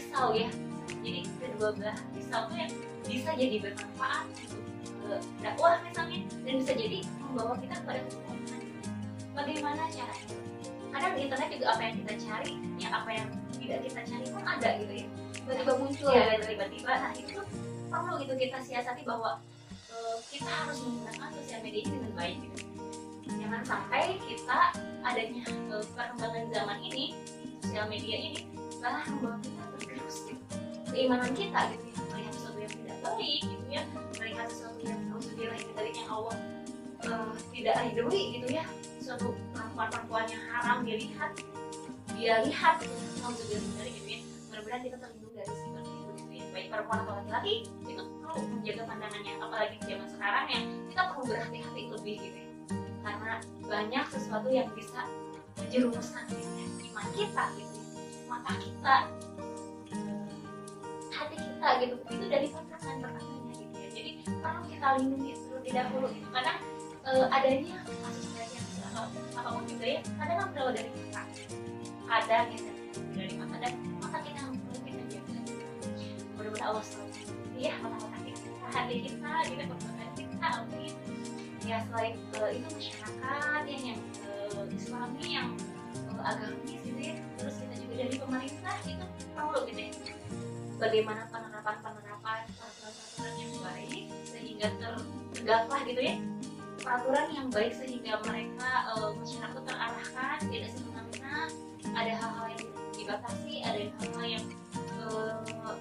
pisau 0.10 0.34
ya. 0.34 0.50
Jadi 1.06 1.22
kedua 1.38 1.70
belah 1.78 1.98
pisau 2.18 2.42
itu 2.50 2.56
yang 2.58 2.72
bisa 3.06 3.32
jadi 3.38 3.56
bermanfaat 3.62 4.26
untuk 4.34 4.62
uh, 5.06 5.22
dakwah 5.46 5.78
misalnya 5.86 6.20
dan 6.42 6.54
bisa 6.58 6.74
jadi 6.74 7.00
membawa 7.30 7.54
kita 7.62 7.76
kepada 7.78 8.00
kebenaran 8.10 8.62
bagaimana 9.38 9.82
caranya? 9.94 10.38
Kadang 10.90 11.14
di 11.14 11.22
internet 11.30 11.50
juga 11.54 11.66
apa 11.78 11.82
yang 11.86 11.96
kita 12.02 12.14
cari 12.26 12.54
ya 12.82 12.90
apa 12.90 13.10
yang 13.14 13.28
tidak 13.62 13.80
kita 13.86 14.02
cari 14.02 14.26
pun 14.34 14.44
ada 14.44 14.70
gitu 14.82 14.94
ya. 14.98 15.06
Tiba-tiba 15.46 15.74
muncul. 15.78 16.10
Ya 16.10 16.26
tiba-tiba. 16.42 16.92
Nah 16.98 17.12
itu 17.14 17.30
tuh 17.38 17.46
perlu 17.94 18.14
gitu 18.26 18.34
kita 18.34 18.58
siasati 18.66 19.02
bahwa 19.06 19.38
uh, 19.94 20.18
kita 20.34 20.50
harus 20.50 20.82
menggunakan 20.82 21.30
sosial 21.38 21.62
media 21.62 21.82
ini 21.86 21.92
dengan 21.94 22.14
baik 22.18 22.38
gitu. 22.42 22.60
Jangan 23.30 23.62
sampai 23.62 24.18
kita 24.26 24.60
adanya 25.06 25.46
uh, 25.70 25.86
perkembangan 25.94 26.46
zaman 26.50 26.78
ini 26.82 27.14
sosial 27.62 27.86
media 27.86 28.18
ini 28.18 28.50
malah 28.82 29.06
membawa 29.06 29.38
kita 29.44 29.59
keimanan 30.92 31.32
kita 31.38 31.60
gitu 31.74 31.86
ya. 31.90 31.98
Melihat 32.12 32.34
sesuatu 32.36 32.58
yang 32.60 32.74
tidak 32.74 32.98
baik 33.06 33.42
gitu 33.46 33.66
ya. 33.70 33.82
Melihat 34.18 34.48
sesuatu 34.52 34.80
yang 34.84 35.00
harus 35.10 35.26
dari 35.76 35.92
yang 35.96 36.10
Allah 36.12 36.38
uh, 37.08 37.34
tidak 37.54 37.76
ridhoi 37.88 38.24
gitu 38.40 38.48
ya. 38.50 38.66
Suatu 39.00 39.34
perempuan-perempuan 39.56 40.26
yang 40.30 40.44
haram 40.54 40.78
dia 40.86 40.98
lihat 41.00 41.32
dia 42.20 42.34
lihat 42.44 42.74
gitu 42.84 42.96
dari 43.80 43.92
gitu 43.96 44.08
ya. 44.12 44.20
Mudah-mudahan 44.50 44.82
kita 44.84 44.98
terlindung 45.00 45.34
dari 45.34 45.54
seperti 45.54 45.92
itu 45.92 46.12
gitu 46.20 46.34
ya. 46.36 46.46
Baik 46.52 46.68
perempuan 46.74 46.98
atau 47.06 47.14
laki-laki 47.22 47.54
itu 47.88 48.04
perlu 48.22 48.42
menjaga 48.52 48.84
pandangannya. 48.86 49.34
Apalagi 49.40 49.76
di 49.80 49.86
zaman 49.88 50.08
sekarang 50.12 50.46
yang 50.52 50.64
kita 50.92 51.02
perlu 51.14 51.24
berhati-hati 51.30 51.82
lebih 51.96 52.16
gitu 52.20 52.38
ya. 52.38 52.50
Karena 53.00 53.34
banyak 53.64 54.06
sesuatu 54.12 54.50
yang 54.52 54.68
bisa 54.76 55.02
menjerumuskan 55.58 56.24
gitu 56.28 56.52
ya. 56.60 56.66
Iman 56.92 57.08
kita 57.16 57.44
gitu 57.56 57.74
ya. 57.80 57.86
Mata 58.28 58.54
kita 58.60 58.96
hati 61.20 61.36
kita 61.36 61.70
gitu. 61.84 61.96
Itu 62.08 62.26
dari 62.32 62.48
perkataan 62.48 62.98
perkataannya 63.04 63.56
gitu 63.60 63.76
ya 63.76 63.90
jadi 64.00 64.12
perlu 64.24 64.62
kita 64.72 64.88
lindungi 64.96 65.32
terlebih 65.36 65.72
dahulu 65.76 66.08
gitu 66.16 66.28
karena 66.32 66.54
uh, 67.04 67.26
adanya 67.36 67.76
kasus 67.84 68.26
pelecehan 68.32 68.82
atau 68.90 69.04
apa 69.36 69.50
pun 69.54 69.64
juga 69.68 69.86
ya 69.86 70.00
kadang 70.16 70.38
kan 70.40 70.48
berawal 70.56 70.72
dari 70.72 70.90
kita. 70.96 71.22
Kadang 72.10 72.46
ya 72.50 72.62
dari 73.14 73.34
mata 73.36 73.56
dan 73.60 73.74
mata 74.00 74.18
kita 74.24 74.40
yang 74.40 74.56
perlu 74.56 74.80
kita 74.88 75.04
jaga. 75.12 75.40
Mudah-mudahan 76.40 76.68
Allah 76.72 76.84
selalu 76.88 77.12
ya 77.60 77.74
mata-mata 77.84 78.18
kita 78.24 78.68
hati 78.72 78.96
kita 79.04 79.32
juga 79.52 79.64
perbuatan 79.68 80.10
kita 80.16 80.48
amin. 80.64 80.94
Ya 81.68 81.78
selain 81.92 82.16
uh, 82.40 82.50
itu 82.56 82.68
masyarakat 82.72 83.62
ya 83.68 83.78
yang 83.94 84.00
uh, 84.26 84.64
islami 84.72 85.26
yang 85.28 85.50
uh, 86.16 86.24
agamis 86.24 86.80
gitu 86.82 87.02
ya. 87.04 87.16
Terus 87.36 87.56
kita 87.60 87.76
juga 87.84 87.94
dari 88.08 88.16
pemerintah 88.16 88.76
itu 88.88 89.06
perlu 89.36 89.60
gitu 89.68 89.82
ya 89.84 89.92
bagaimana 90.80 91.28
penerapan 91.28 91.76
penerapan 91.84 92.42
peraturan-peraturan 92.56 93.36
yang 93.36 93.54
baik 93.60 94.06
sehingga 94.24 94.68
tertegaklah 94.80 95.82
gitu 95.84 96.02
ya. 96.02 96.16
Peraturan 96.80 97.28
yang 97.36 97.48
baik 97.52 97.76
sehingga 97.76 98.24
mereka 98.24 98.72
uh, 98.96 99.12
masyarakat 99.12 99.62
terarahkan 99.68 100.38
tidak 100.48 100.70
semena-mena. 100.72 101.52
Ada 101.92 102.14
hal-hal 102.16 102.48
yang 102.56 102.66
dibatasi 102.96 103.54
ada 103.68 103.80
hal-hal 104.00 104.26
yang 104.40 104.46
uh, 105.04 105.76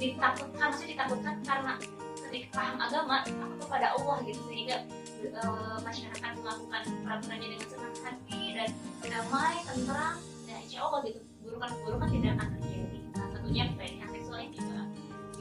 ditakutkan 0.00 0.66
maksudnya 0.72 0.90
ditakutkan 0.96 1.36
karena 1.44 1.72
ketika 2.24 2.48
paham 2.56 2.76
agama 2.80 3.14
takut 3.28 3.58
kepada 3.60 3.86
Allah 4.00 4.16
gitu. 4.24 4.40
Sehingga 4.48 4.76
uh, 5.44 5.76
masyarakat 5.84 6.32
melakukan 6.40 6.82
peraturannya 7.04 7.48
dengan 7.52 7.68
senang 7.68 7.96
hati 8.00 8.42
dan 8.56 8.70
damai 9.04 9.60
tentram 9.68 10.16
dan 10.48 10.56
insya 10.64 10.80
Allah 10.88 11.04
gitu 11.04 11.20
burukan-burukan 11.44 12.08
tidak 12.08 12.32
akan 12.40 12.48
terjadi. 12.56 12.98
Nah 13.12 13.26
tentunya 13.36 13.64
juga 13.68 13.84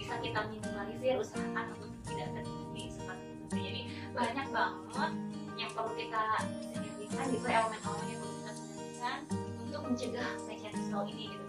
bisa 0.03 0.19
kita 0.19 0.43
minimalisir 0.51 1.15
usahakan 1.15 1.79
untuk 1.79 1.95
tidak 2.12 2.27
terjadi 2.36 2.83
seperti 2.91 3.24
itu 3.24 3.55
jadi 3.55 3.81
banyak 4.12 4.48
banget 4.51 5.12
yang 5.55 5.72
perlu 5.72 5.95
kita 5.95 6.24
sinergikan 6.60 7.25
gitu 7.31 7.48
elemen-elemen 7.48 8.07
yang 8.12 8.19
perlu 8.19 8.36
kita 8.36 8.51
sinergikan 8.51 9.17
untuk 9.63 9.81
mencegah 9.88 10.29
pelecehan 10.43 10.74
seksual 10.75 11.07
ini 11.07 11.24
gitu 11.31 11.48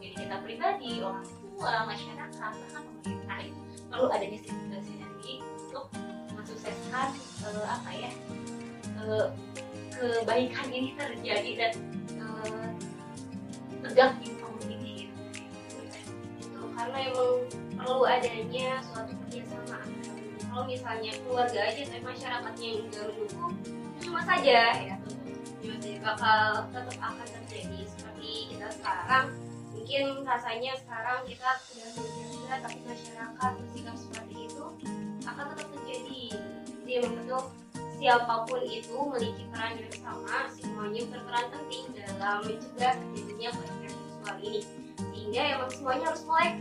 jadi 0.00 0.14
kita 0.16 0.36
pribadi 0.40 0.92
orang 1.04 1.28
tua 1.28 1.74
masyarakat 1.84 2.40
bahkan 2.40 2.82
pemerintah 2.88 3.38
itu 3.44 3.60
perlu 3.92 4.06
adanya 4.08 4.38
sinergi 4.80 5.34
untuk 5.44 5.84
mensukseskan 6.32 7.08
uh, 7.52 7.66
apa 7.68 7.90
ya 8.00 8.10
uh, 8.96 9.28
kebaikan 9.92 10.66
ini 10.72 10.96
terjadi 10.96 11.50
dan 11.52 11.72
uh, 12.16 12.64
tegak 13.84 14.16
di 14.24 14.32
gitu. 14.32 14.48
karena 16.72 17.12
emang 17.12 17.59
perlu 17.80 18.04
adanya 18.04 18.84
suatu 18.84 19.16
kerjasama. 19.24 19.80
Kalau 20.50 20.64
misalnya 20.68 21.12
keluarga 21.24 21.60
aja 21.64 21.82
tapi 21.88 22.02
masyarakatnya 22.04 22.68
yang 22.68 22.84
nggak 22.92 23.04
mendukung 23.08 23.54
cuma 24.04 24.20
saja 24.28 24.60
ya. 24.76 24.96
Cuma 25.64 25.74
saja 25.80 25.98
bakal 26.04 26.40
tetap 26.68 26.96
akan 27.00 27.26
terjadi 27.40 27.80
seperti 27.88 28.30
kita 28.52 28.68
sekarang. 28.76 29.26
Mungkin 29.72 30.04
rasanya 30.28 30.72
sekarang 30.76 31.18
kita 31.24 31.50
sudah 31.64 31.88
terbiasa 31.96 32.54
tapi 32.60 32.78
masyarakat 32.84 33.50
bersikap 33.56 33.96
seperti 33.96 34.34
itu 34.44 34.64
akan 35.24 35.44
tetap 35.56 35.68
terjadi. 35.72 36.24
Jadi 36.84 36.92
memang 37.00 37.14
betul 37.24 37.42
siapa 37.96 38.34
pun 38.48 38.60
itu 38.64 38.96
memiliki 38.96 39.44
peran 39.52 39.76
yang 39.76 39.96
sama 40.00 40.36
semuanya 40.52 41.02
berperan 41.08 41.46
penting 41.52 41.84
dalam 41.96 42.44
mencegah 42.44 42.92
terjadinya 42.96 43.50
pelecehan 43.56 43.92
seksual 43.96 44.36
ini. 44.44 44.60
Sehingga 45.00 45.42
emang 45.56 45.70
semuanya 45.72 46.04
harus 46.12 46.22
melek 46.28 46.52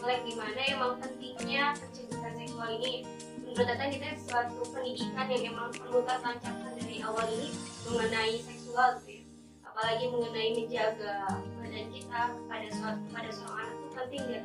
melek 0.00 0.24
gimana 0.24 0.60
emang 0.64 0.92
pentingnya 0.96 1.76
pencegahan 1.76 2.32
seksual 2.32 2.70
ini? 2.80 3.04
Menurut 3.44 3.66
Tata 3.68 3.84
kita 3.92 4.08
suatu 4.16 4.60
pendidikan 4.72 5.26
yang 5.28 5.52
emang 5.52 5.68
perlu 5.76 6.00
tancapkan 6.08 6.72
dari 6.80 7.04
awal 7.04 7.28
ini 7.28 7.52
mengenai 7.84 8.40
seksual 8.40 8.96
gitu 9.04 9.20
ya. 9.20 9.22
Apalagi 9.68 10.04
mengenai 10.08 10.50
menjaga 10.56 11.14
badan 11.60 11.86
kita 11.92 12.20
pada 12.48 12.68
suatu 12.72 13.02
pada 13.12 13.28
seorang 13.28 13.68
anak 13.68 13.76
itu 13.76 13.88
penting 13.92 14.24
ya 14.32 14.42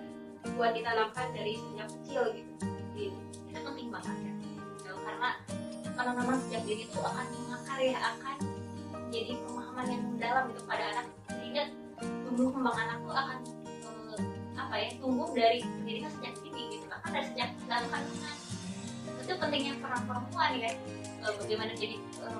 buat 0.59 0.71
ditanamkan 0.75 1.27
dari 1.31 1.53
sejak 1.55 1.87
kecil 1.87 2.21
gitu. 2.35 2.53
Itu 3.47 3.59
penting 3.63 3.87
banget 3.87 4.15
ya. 4.27 4.33
Karena 4.91 5.29
penanaman 5.95 6.37
sejak 6.49 6.61
dini 6.67 6.83
itu 6.83 6.99
akan 6.99 7.25
mengakar 7.31 7.79
ya 7.79 7.97
akan 8.03 8.37
jadi 9.07 9.31
pemahaman 9.39 9.85
yang 9.87 10.03
mendalam 10.03 10.43
gitu 10.51 10.61
pada 10.67 10.83
anak. 10.91 11.05
Sehingga 11.31 11.63
tumbuh 12.27 12.51
kembang 12.51 12.75
anak 12.75 12.97
tuh 12.99 13.15
akan 13.15 13.37
apa 14.65 14.75
ya 14.81 14.89
tumbuh 14.97 15.29
dari 15.37 15.61
pendidikan 15.61 16.09
sejak 16.17 16.33
dini 16.41 16.63
gitu 16.73 16.85
bahkan 16.89 17.09
dari 17.13 17.25
sejak 17.29 17.49
dalam 17.69 17.85
kandungan 17.93 18.35
itu 19.25 19.33
pentingnya 19.37 19.73
peran 19.81 20.01
perempuan 20.09 20.51
ya 20.57 20.71
eh, 21.21 21.33
bagaimana 21.37 21.71
jadi 21.77 21.95
eh, 22.01 22.39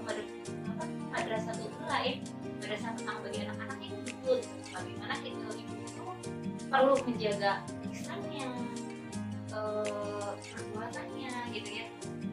madrasah 1.14 1.54
lain 1.86 2.16
madrasah 2.62 2.92
tentang 2.98 3.18
bagi 3.22 3.40
anak-anak 3.46 3.78
yang 3.78 3.98
betul. 4.02 4.38
Bagaimana 4.74 5.14
kita 5.22 5.48
itu 5.54 6.06
perlu 6.66 6.94
menjaga 7.06 7.52
lisannya 7.86 8.48
eh, 9.54 10.30
perbuatannya 10.34 11.34
gitu 11.54 11.70
ya. 11.78 11.86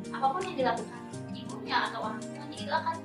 Apa 0.09 0.27
pun 0.33 0.41
yang 0.41 0.57
dilakukan 0.57 1.03
ibunya 1.37 1.77
atau 1.93 2.01
orang 2.09 2.21
tuanya 2.25 2.57
itu 2.57 2.73
akan 2.73 2.97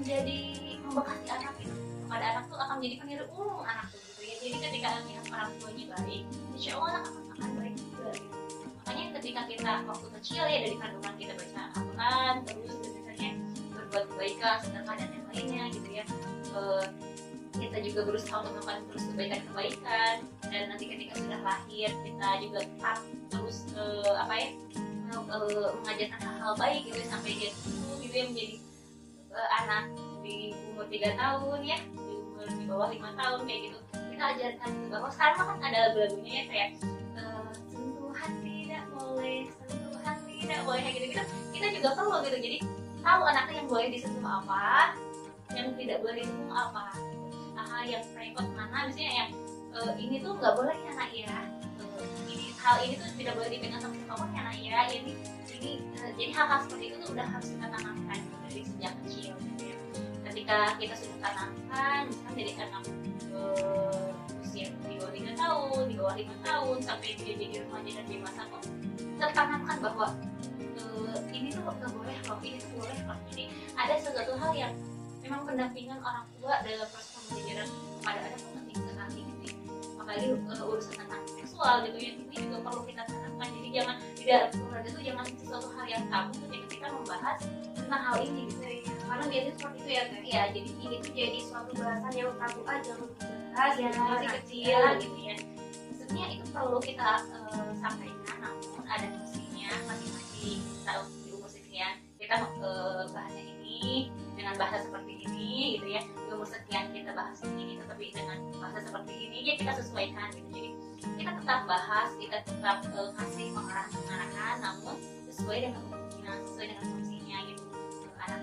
menjadi 0.00 0.40
membekas 0.88 1.18
di 1.20 1.28
anak 1.36 1.54
itu. 1.60 1.76
Kepada 2.08 2.24
anak 2.32 2.44
tuh 2.48 2.56
akan 2.56 2.74
menjadi 2.80 2.96
peniru 3.04 3.24
ulung 3.36 3.64
anak 3.68 3.92
tuh 3.92 4.00
ya 4.00 4.07
jadi 4.48 4.64
ketika 4.64 4.88
anak 4.96 5.28
orang 5.28 5.52
tuanya 5.60 5.84
baik 5.92 6.24
insya 6.56 6.70
Allah 6.80 7.04
anak 7.04 7.12
akan, 7.36 7.50
baik 7.60 7.74
juga. 7.76 8.10
Makanya 8.80 9.04
ketika 9.20 9.40
kita 9.44 9.72
waktu 9.84 10.08
kecil 10.16 10.42
ya 10.48 10.58
dari 10.64 10.76
kandungan 10.80 11.14
kita 11.20 11.32
baca 11.36 11.60
Al-Quran 11.76 12.34
terus 12.48 12.74
misalnya 12.80 13.30
berbuat 13.68 14.04
kebaikan 14.08 14.56
sedekah 14.64 14.94
dan 14.96 15.08
yang 15.12 15.26
lainnya 15.28 15.64
gitu 15.76 15.90
ya. 15.92 16.04
E, 16.56 16.60
kita 17.60 17.78
juga 17.84 18.00
berusaha 18.08 18.36
untuk 18.40 18.52
melakukan 18.56 18.78
terus 18.88 19.04
kebaikan-kebaikan. 19.12 20.14
Dan 20.48 20.62
nanti 20.72 20.84
ketika 20.88 21.12
sudah 21.20 21.40
lahir 21.44 21.90
kita 21.92 22.28
juga 22.40 22.58
tetap 22.64 22.98
terus 23.28 23.68
e, 23.76 23.82
apa 24.16 24.32
ya 24.32 24.48
uh, 25.28 25.76
mengajarkan 25.84 26.20
hal-hal 26.24 26.54
baik 26.56 26.88
gitu 26.88 27.00
sampai 27.04 27.36
dia 27.36 27.52
tumbuh 27.60 28.00
gitu 28.00 28.14
ya 28.16 28.24
menjadi 28.32 28.56
uh, 29.36 29.48
anak 29.60 29.84
di 30.24 30.56
umur 30.72 30.88
tiga 30.88 31.12
tahun 31.20 31.60
ya 31.68 31.78
di 31.84 32.14
umur 32.16 32.48
di 32.48 32.64
bawah 32.64 32.88
lima 32.88 33.12
tahun 33.12 33.44
kayak 33.44 33.60
gitu 33.68 33.78
kita 34.18 34.34
ajarkan. 34.34 34.72
Bahwa 34.90 35.08
sekarang 35.14 35.36
kan 35.38 35.58
ada 35.62 35.78
lagu-lagunya 35.86 36.32
ya 36.42 36.44
kayak 36.50 36.70
uh, 37.14 37.54
sentuhan 37.70 38.30
tidak 38.42 38.82
boleh 38.90 39.46
sentuhan 39.70 40.16
tidak 40.26 40.60
boleh 40.66 40.80
kayak 40.82 40.94
gitu 40.98 41.06
gitu 41.14 41.22
kita 41.54 41.66
juga 41.78 41.88
perlu 41.94 42.16
gitu. 42.26 42.38
Jadi 42.42 42.58
tahu 42.98 43.22
anaknya 43.22 43.54
yang 43.62 43.68
boleh 43.70 43.86
disentuh 43.94 44.26
apa 44.26 44.98
yang 45.54 45.70
tidak 45.78 46.02
boleh 46.02 46.26
disentuh 46.26 46.58
apa. 46.58 46.98
Hal 47.54 47.84
yang 47.86 48.02
private 48.10 48.50
mana? 48.58 48.90
Misalnya 48.90 49.12
yang 49.14 49.30
uh, 49.78 49.94
ini 49.94 50.18
tuh 50.18 50.34
nggak 50.34 50.54
boleh 50.58 50.74
ya 50.74 50.92
nak 50.98 51.10
ya. 51.14 51.38
Hal 52.58 52.76
ini 52.82 52.94
tuh 52.98 53.06
tidak 53.14 53.38
boleh 53.38 53.50
dipegang 53.54 53.78
sama 53.78 53.94
siapa 53.94 54.14
pun 54.18 54.34
ya 54.34 54.50
ya. 54.50 54.78
Ini 54.98 55.14
ini 55.62 55.72
jadi 56.18 56.34
hal-hal 56.34 56.58
seperti 56.66 56.84
itu 56.90 56.96
tuh 57.06 57.10
udah 57.14 57.26
harus 57.26 57.48
kita 57.54 57.66
tanamkan 57.70 58.18
dari 58.50 58.62
sejak 58.66 58.92
kecil 59.06 59.30
gitu 59.38 59.62
ya. 59.70 59.76
ketika 60.30 60.58
kita 60.78 60.94
sudah 60.98 61.18
tanamkan 61.22 62.00
misalnya 62.10 62.34
dari 62.42 62.52
anak 62.58 62.82
usia 64.42 64.66
di 64.88 64.94
bawah 64.98 65.12
tiga 65.12 65.32
tahun 65.36 65.82
di 65.88 65.94
bawah 65.96 66.14
lima 66.16 66.36
tahun 66.44 66.76
sampai 66.82 67.08
dia 67.20 67.34
jadi 67.36 67.56
remaja 67.64 67.90
dan 68.00 68.06
dewasa 68.08 68.42
tuh 68.48 68.62
kita 68.98 69.26
tanamkan 69.34 69.76
bahwa 69.82 70.06
uh, 70.78 71.18
ini 71.34 71.48
tuh 71.50 71.62
nggak 71.62 71.92
boleh 71.92 72.16
loh 72.28 72.38
ini 72.44 72.56
tuh 72.60 72.70
boleh 72.76 72.98
loh 73.06 73.18
jadi 73.32 73.44
ada 73.78 73.94
sesuatu 73.98 74.34
hal 74.38 74.52
yang 74.54 74.72
memang 75.22 75.44
pendampingan 75.44 75.98
orang 76.00 76.24
tua 76.40 76.54
dalam 76.64 76.88
proses 76.88 77.12
pembelajaran 77.20 77.68
kepada 77.68 78.18
anak 78.24 78.38
tuh 78.40 78.52
penting 78.56 78.78
sekali 78.80 79.20
gitu 79.20 79.44
ya. 79.44 79.54
apalagi 79.98 80.26
uh, 80.32 80.70
urusan 80.72 80.94
tentang 80.96 81.22
seksual 81.28 81.74
gitu 81.84 81.98
ya 82.00 82.10
ini 82.16 82.34
juga 82.38 82.58
perlu 82.64 82.82
kita 82.86 83.02
tanamkan. 83.04 83.48
Jadi 83.50 83.68
jangan 83.74 83.96
tidak 84.14 84.42
keluarga 84.54 84.88
itu 84.88 85.00
jangan 85.04 85.24
sesuatu 85.26 85.68
hal 85.74 85.86
yang 85.90 86.04
tabu 86.06 86.32
ketika 86.46 86.66
kita 86.70 86.86
membahas 86.94 87.38
tentang 87.74 88.02
hal 88.06 88.16
ini 88.22 88.40
gitu 88.46 88.62
ya. 88.62 88.94
Karena 89.08 89.24
biasanya 89.26 89.54
seperti 89.58 89.78
itu 89.78 89.90
ya 89.90 90.02
kan 90.06 90.22
ya 90.22 90.42
jadi 90.54 90.70
ini 90.70 90.96
tuh 91.02 91.12
jadi 91.12 91.38
suatu 91.42 91.72
bahasan 91.76 92.12
yang 92.14 92.30
tabu 92.38 92.60
aja 92.64 92.92
dibahas 93.58 93.74
ya 93.74 93.90
masih 93.90 94.30
kecil 94.38 94.80
gitu 95.02 95.18
ya. 95.18 95.34
Maksudnya 95.90 96.24
itu 96.30 96.46
perlu 96.54 96.78
kita 96.78 97.26
uh, 97.26 97.74
sampaikan 97.82 98.36
namun 98.38 98.86
ada 98.86 99.10
fungsinya 99.10 99.74
masing-masing. 99.90 100.62
Tahu 100.86 101.02
di 101.26 101.30
umur 101.34 101.50
sekian 101.50 101.98
kita 102.22 102.38
uh, 102.38 103.10
bahasnya 103.10 103.42
ini 103.42 104.14
dengan 104.38 104.54
bahasa 104.62 104.86
seperti 104.86 105.26
ini 105.26 105.74
gitu 105.74 105.90
ya. 105.90 106.06
Di 106.06 106.30
umur 106.30 106.46
sekian 106.46 106.94
kita 106.94 107.10
bahas 107.18 107.42
ini 107.50 107.82
tetapi 107.82 108.04
dengan 108.14 108.38
bahasa 108.62 108.78
seperti 108.86 109.12
ini 109.26 109.38
ya 109.42 109.54
kita 109.58 109.72
sesuaikan 109.82 110.30
gitu. 110.38 110.48
Jadi 110.54 110.70
kita 111.18 111.30
tetap 111.42 111.60
bahas 111.66 112.14
kita 112.14 112.38
tetap 112.46 112.78
uh, 112.94 113.10
kasih 113.18 113.50
pengarahan 113.58 113.90
pengarahan 113.90 114.56
namun 114.62 115.02
sesuai 115.26 115.66
dengan 115.66 115.82
fungsinya 115.90 116.32
sesuai 116.46 116.66
dengan 116.78 116.84
fungsinya 116.94 117.38
gitu. 117.50 117.64
Anak 118.22 118.42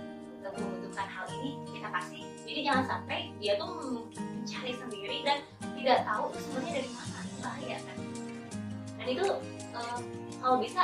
membutuhkan 0.96 1.12
hal 1.12 1.28
ini 1.36 1.52
kita 1.76 1.88
kasih. 1.92 2.24
Jadi 2.48 2.60
jangan 2.64 2.84
sampai 2.88 3.20
dia 3.44 3.54
tuh 3.60 3.68
mencari 4.16 4.72
sendiri 4.80 5.18
dan 5.28 5.38
tidak 5.76 6.00
tahu 6.08 6.26
sebenarnya 6.32 6.72
dari 6.80 6.90
mana. 6.96 7.20
Bahaya 7.44 7.78
kan? 7.84 7.98
Dan 8.96 9.08
itu 9.12 9.26
uh, 9.76 10.00
kalau 10.40 10.58
bisa 10.64 10.82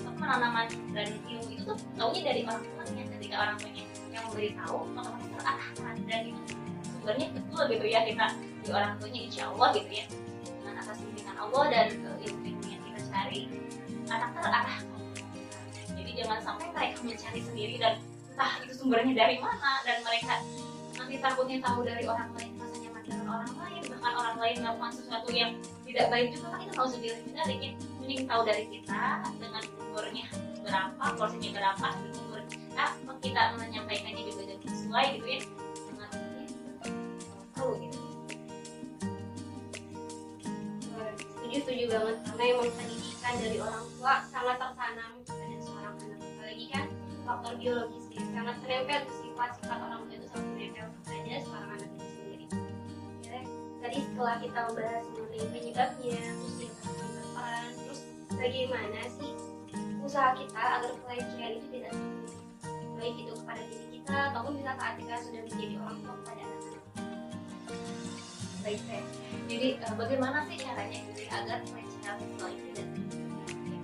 penanaman 0.00 0.66
dan 0.96 1.08
ilmu 1.28 1.48
itu 1.52 1.62
tuh 1.68 1.76
taunya 2.00 2.22
dari 2.24 2.40
orang 2.48 2.64
tuanya. 2.64 3.04
Ketika 3.20 3.34
orang 3.36 3.56
tuanya 3.60 3.84
yang 4.08 4.24
memberitahu 4.32 4.74
otomatis 4.88 5.28
terarahkan. 5.36 5.94
Dan 6.08 6.20
itu 6.32 6.40
sumbernya 6.88 7.26
betul 7.36 7.62
gitu 7.68 7.86
ya 7.92 8.00
kita 8.08 8.26
di 8.64 8.68
orang 8.72 8.92
tuanya 8.96 9.20
insya 9.20 9.42
Allah 9.52 9.68
gitu 9.76 9.92
ya. 9.92 10.06
Atas 10.72 10.96
bimbingan 10.98 11.36
Allah 11.36 11.64
dan 11.68 11.86
ilmu-ilmu 12.24 12.64
yang 12.72 12.82
kita 12.88 13.00
cari 13.12 13.40
anak 14.08 14.32
terarah. 14.32 14.80
Jadi 15.92 16.10
jangan 16.16 16.40
sampai 16.40 16.66
mereka 16.72 16.98
mencari 17.04 17.40
sendiri 17.44 17.76
dan 17.78 18.00
entah 18.32 18.52
itu 18.64 18.72
sumbernya 18.72 19.12
dari 19.12 19.36
mana 19.36 19.84
dan 19.84 20.00
mereka 20.00 20.40
nanti 20.96 21.14
takutnya 21.20 21.60
tahu 21.60 21.84
dari 21.84 22.04
orang 22.08 22.32
lain 22.32 22.52
rasa 22.56 22.76
nyaman 22.80 23.04
orang 23.28 23.54
lain 23.60 23.82
bahkan 23.92 24.12
orang 24.16 24.36
lain 24.40 24.56
melakukan 24.64 24.92
sesuatu 24.96 25.28
yang 25.36 25.52
tidak 25.84 26.06
baik 26.08 26.26
juga 26.32 26.46
kan 26.56 26.60
itu 26.64 26.72
tahu 26.72 26.88
sendiri 26.88 27.16
sendiri 27.20 27.54
ya. 27.60 27.70
Mending 28.00 28.22
tahu 28.24 28.42
dari 28.48 28.64
kita 28.72 29.02
dengan 29.36 29.62
umurnya 29.78 30.26
berapa 30.64 31.04
porsinya 31.20 31.50
berapa 31.52 31.86
umur 32.16 32.40
nah 32.72 32.88
kita 33.20 33.42
menyampaikannya 33.60 34.22
juga 34.24 34.42
dengan 34.48 34.68
sesuai 34.72 35.06
gitu 35.20 35.26
ya. 35.28 35.40
Dengan 35.92 36.10
tahu 37.52 37.70
gitu. 37.84 38.00
Setuju 41.20 41.56
setuju 41.68 41.84
banget. 41.92 42.16
Karena 42.24 42.42
emang 42.48 42.70
pendidikan 42.80 43.34
dari 43.36 43.58
orang 43.60 43.84
tua 44.00 44.14
sangat 44.32 44.56
tertanam 44.56 45.10
pada 45.28 45.56
seorang 45.60 45.94
anak. 46.00 46.20
Apalagi 46.24 46.66
kan 46.72 46.86
faktor 47.22 47.54
biologisnya 47.60 48.11
sangat 48.32 48.56
menempel 48.64 49.00
sifat-sifat 49.20 49.78
orang 49.78 50.00
tua 50.08 50.16
itu 50.16 50.26
sangat 50.32 50.48
menempel 50.56 50.86
pada 51.04 51.36
seorang 51.44 51.70
anak 51.76 51.88
itu 51.92 52.06
sendiri. 52.08 52.46
Ya, 53.28 53.40
tadi 53.84 53.98
setelah 54.00 54.36
kita 54.40 54.58
membahas 54.72 55.04
mengenai 55.12 55.46
penyebabnya 55.52 56.20
terus 56.40 56.54
kita 56.56 56.88
berperan 56.96 57.70
terus 57.76 58.00
bagaimana 58.32 59.00
sih 59.20 59.32
usaha 60.02 60.30
kita 60.34 60.60
agar 60.60 60.92
pelecehan 61.06 61.52
itu 61.60 61.66
tidak 61.70 61.92
terjadi 61.92 62.36
baik 62.98 63.16
itu 63.18 63.32
kepada 63.34 63.62
diri 63.66 63.86
kita 63.98 64.16
ataupun 64.32 64.52
bisa 64.58 64.72
saat 64.78 64.94
kita 64.98 65.14
sudah 65.22 65.40
menjadi 65.46 65.74
orang 65.78 65.98
tua 66.02 66.14
kepada 66.22 66.42
anak-anak. 66.42 66.84
Baik 68.62 68.80
saya 68.86 69.04
jadi 69.50 69.68
uh, 69.84 69.94
bagaimana 69.98 70.38
sih 70.48 70.56
caranya 70.58 71.00
ya, 71.18 71.28
agar 71.36 71.58
pelecehan 71.66 72.14
seksual 72.18 72.50
ini 72.50 72.62
tidak 72.72 72.86
terjadi? 72.88 73.78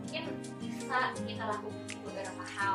Mungkin 0.00 0.24
bisa 0.62 0.98
kita 1.12 1.44
lakukan 1.44 1.98
beberapa 2.06 2.44
hal 2.56 2.74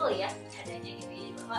betul 0.00 0.16
ya 0.16 0.32
adanya 0.64 0.90
gitu 0.96 1.12
ya. 1.12 1.28
Bahwa 1.44 1.58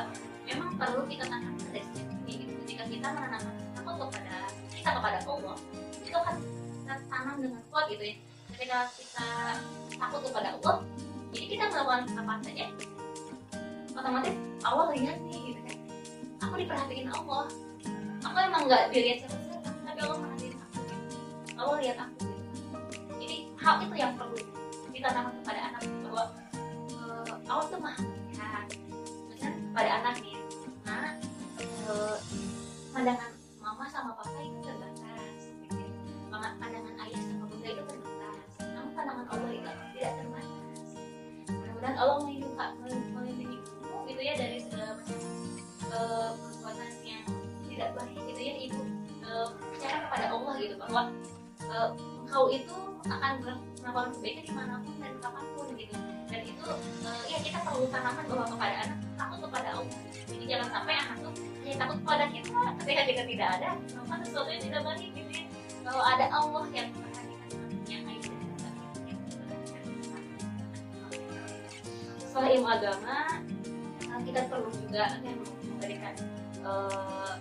memang 0.49 0.69
perlu 0.73 1.06
kita 1.06 1.30
tanamkan 1.30 1.67
dari 1.69 1.86
sejak 1.93 2.10
ini 2.25 2.34
gitu 2.41 2.54
ketika 2.65 2.84
kita 2.89 3.08
menanamkan 3.13 3.54
takut 3.77 3.95
kepada 4.10 4.36
kita 4.73 4.89
kepada 4.97 5.17
Allah 5.30 5.56
itu 6.01 6.17
akan 6.17 6.36
kita 6.41 6.95
tanam 7.06 7.36
dengan 7.38 7.62
kuat 7.69 7.86
gitu 7.93 8.01
ya. 8.01 8.15
Ketika 8.49 8.77
kita 8.97 9.30
takut 9.93 10.21
kepada 10.25 10.58
Allah 10.58 10.75
jadi 11.30 11.45
kita 11.54 11.63
melakukan 11.69 12.01
apa 12.17 12.34
saja 12.41 12.65
otomatis 13.93 14.36
Allah 14.65 14.86
lihat 14.89 15.17
nih 15.21 15.39
gitu 15.54 15.62
kan. 15.62 15.77
Aku 16.41 16.54
diperhatiin 16.58 17.10
Allah. 17.13 17.45
Aku 18.25 18.38
emang 18.41 18.65
nggak 18.65 18.89
dilihat 18.89 19.17
siapa-siapa 19.21 19.69
tapi 19.86 19.99
Allah 20.01 20.17
merhatiin 20.17 20.58
aku. 20.58 20.80
Allah 21.62 21.77
lihat 21.77 21.97
aku 22.10 22.25
gitu. 22.25 22.45
jadi 23.21 23.38
hal 23.62 23.75
itu 23.86 23.95
yang 24.01 24.13
perlu 24.17 24.38
ditanamkan 24.89 25.34
kepada 25.45 25.60
anak 25.69 25.82
bahwa 26.10 26.23
uh, 26.97 27.34
Allah 27.45 27.65
tuh 27.69 27.77
maha 27.77 28.20
melihat 29.71 29.79
misalnya 29.79 29.79
kepada 29.79 29.91
anak 30.03 30.15
nih 30.19 30.38
nah 30.84 31.15
uh, 31.88 32.17
pandangan 32.91 33.31
mama 33.62 33.86
sama 33.88 34.12
papa 34.19 34.39
itu 34.43 34.60
terbatas. 34.65 35.39
Pandangan 36.31 36.95
ayah 37.07 37.21
sama 37.21 37.45
bunda 37.47 37.69
itu 37.69 37.84
terbatas. 37.86 38.45
Namun 38.60 38.91
pandangan 38.97 39.25
Allah 39.31 39.49
itu 39.53 39.71
tidak 39.95 40.13
terbatas. 40.19 40.89
Mudah-mudahan 41.47 41.97
Allah 41.97 42.17
melindungi 43.15 43.57
kamu 43.79 43.97
gitu 44.12 44.21
ya 44.21 44.34
dari 44.36 44.57
segala 44.60 44.91
macam 44.99 45.19
uh, 45.93 46.29
perbuatan 46.36 46.91
yang 47.05 47.23
tidak 47.69 47.89
baik 47.95 48.19
gitu 48.27 48.41
ya 48.41 48.55
ibu. 48.67 48.84
Percaya 49.71 49.97
kepada 50.03 50.25
Allah 50.36 50.53
gitu 50.60 50.75
bahwa 50.75 51.01
uh, 51.71 51.89
engkau 52.27 52.51
itu 52.51 52.75
akan 53.07 53.34
melakukan 53.79 54.12
kebaikan 54.19 54.43
di 54.43 54.53
mana 54.53 54.73
pun 54.84 54.93
dan 54.99 55.13
kapan 55.23 55.45
pun 55.55 55.67
gitu. 55.79 55.95
Dan 56.27 56.41
itu 56.43 56.65
uh, 57.07 57.23
ya 57.29 57.38
kita 57.39 57.60
perlu 57.63 57.88
tanamkan 57.88 58.25
bahwa 58.27 58.45
kepada 58.51 58.75
anak 58.88 59.11
jadi 60.32 60.45
jangan 60.58 60.67
sampai 60.71 60.93
anak 60.95 61.17
tuh 61.21 61.34
hanya 61.62 61.75
takut 61.77 61.97
kepada 62.01 62.25
kita 62.34 62.62
ketika 62.82 63.01
kita 63.06 63.21
tidak 63.30 63.47
ada. 63.60 63.69
Melakukan 63.93 64.19
sesuatu 64.25 64.49
yang 64.49 64.63
tidak 64.63 64.82
baik 64.82 65.10
gitu 65.13 65.32
ya. 65.32 65.45
Kalau 65.82 66.04
ada 66.06 66.25
Allah 66.32 66.65
yang 66.71 66.89
memperhatikan 66.95 67.32
setelah 72.32 72.47
ilmu 72.56 72.69
agama 72.71 73.17
kita 74.21 74.41
perlu 74.47 74.71
juga 74.71 75.19
yang 75.19 75.36
memberikan 75.67 76.15
uh, 76.63 77.36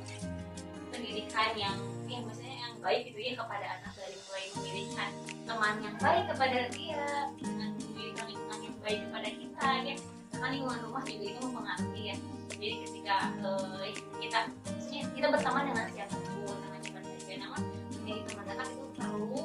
pendidikan 0.90 1.54
yang 1.54 1.78
yang 2.10 2.26
maksudnya 2.26 2.56
yang 2.58 2.74
baik 2.82 3.06
gitu 3.06 3.20
ya 3.22 3.32
kepada 3.38 3.66
anak 3.78 3.92
dari 3.94 4.18
mulai 4.26 4.44
memilihkan 4.58 5.10
teman 5.46 5.74
yang 5.78 5.96
baik 6.02 6.24
kepada 6.26 6.58
dia 6.74 7.06
dengan 7.38 7.70
memilihkan 7.78 8.24
lingkungan 8.34 8.60
yang 8.66 8.76
baik 8.82 8.98
kepada 9.06 9.28
kita 9.30 9.68
ya. 9.86 9.96
Karena 10.34 10.46
lingkungan 10.50 10.80
rumah 10.90 11.02
juga 11.06 11.26
itu 11.30 11.38
mempengaruhi 11.38 12.02
ya 12.10 12.16
jadi 12.60 12.74
ketika 12.84 13.16
uh, 13.40 13.80
kita 14.20 14.38
maksudnya 14.68 15.02
kita 15.16 15.26
berteman 15.32 15.64
dengan 15.72 15.86
siapa 15.88 16.16
pun 16.20 16.56
dengan 16.60 16.80
siapa 16.84 17.00
saja 17.00 17.34
namun 17.40 17.60
menjadi 17.96 18.20
teman 18.28 18.44
dekat 18.44 18.68
itu 18.68 18.86
perlu 19.00 19.40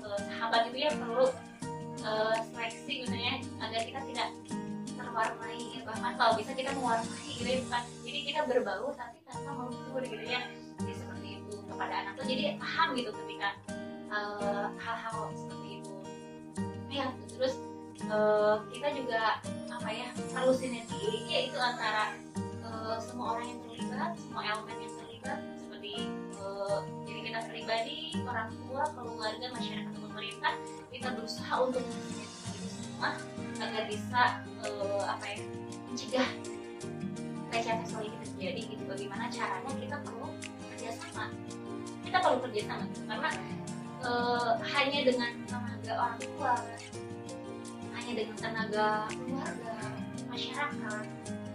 uh, 0.00 0.18
sahabat 0.32 0.62
itu 0.72 0.78
ya 0.80 0.90
perlu 0.96 1.26
uh, 2.08 2.36
seleksi 2.50 3.04
misalnya 3.04 3.34
agar 3.60 3.80
kita 3.84 4.00
tidak 4.08 4.28
terwarnai 4.96 5.60
ya. 5.76 5.80
bahkan 5.84 6.12
kalau 6.16 6.32
bisa 6.40 6.52
kita 6.56 6.72
mewarnai 6.72 7.30
gitu 7.36 7.48
ya 7.52 7.58
bukan. 7.68 7.82
Jadi 8.02 8.18
kita 8.24 8.40
berbau 8.48 8.88
tapi 8.96 9.18
tanpa 9.28 9.50
melebur 9.52 10.02
gitu 10.08 10.24
ya 10.24 10.40
jadi 10.80 10.94
seperti 10.96 11.28
itu 11.36 11.54
kepada 11.68 11.94
anak 12.00 12.12
tuh. 12.16 12.24
Jadi 12.24 12.42
paham 12.56 12.88
gitu 12.96 13.10
ketika 13.12 13.48
hal-hal 14.80 15.16
uh, 15.28 15.36
seperti 15.36 15.84
itu. 15.84 15.92
Ya 16.88 17.12
terus 17.28 17.60
uh, 18.12 18.56
kita 18.68 18.88
juga 18.92 19.40
apa 19.72 19.88
ya 19.88 20.08
perlu 20.36 20.52
sinergi 20.52 21.26
yaitu 21.26 21.56
antara 21.56 22.12
uh, 22.60 23.00
semua 23.00 23.36
orang 23.40 23.56
yang 23.56 23.60
terlibat 23.64 24.12
semua 24.20 24.42
elemen 24.44 24.76
yang 24.84 24.94
terlibat 25.00 25.40
seperti 25.56 25.94
uh, 26.36 26.84
jadi 27.08 27.20
kita 27.32 27.40
pribadi 27.48 27.96
orang 28.28 28.48
tua 28.68 28.84
keluarga 28.92 29.46
masyarakat 29.56 29.94
pemerintah 29.96 30.52
kita 30.92 31.08
berusaha 31.16 31.54
untuk 31.58 31.82
semua 32.68 33.16
agar 33.58 33.82
bisa 33.88 34.22
uh, 34.62 35.02
apa 35.08 35.24
ya 35.32 35.38
mencegah 35.90 36.28
pelecehan 37.52 37.84
seksual 37.84 38.08
ini 38.08 38.16
terjadi 38.24 38.60
gitu. 38.64 38.82
Bagaimana 38.88 39.28
caranya 39.28 39.72
kita 39.76 39.96
perlu 40.00 40.28
kerjasama? 40.72 41.24
Kita 42.00 42.16
perlu 42.24 42.38
kerjasama 42.48 42.84
karena 43.04 43.30
uh, 44.00 44.56
hanya 44.64 45.00
dengan 45.04 45.30
tenaga 45.44 45.92
orang 46.00 46.18
tua 46.18 46.52
dengan 48.12 48.36
tenaga 48.38 49.08
keluarga 49.10 49.74
masyarakat 50.28 51.04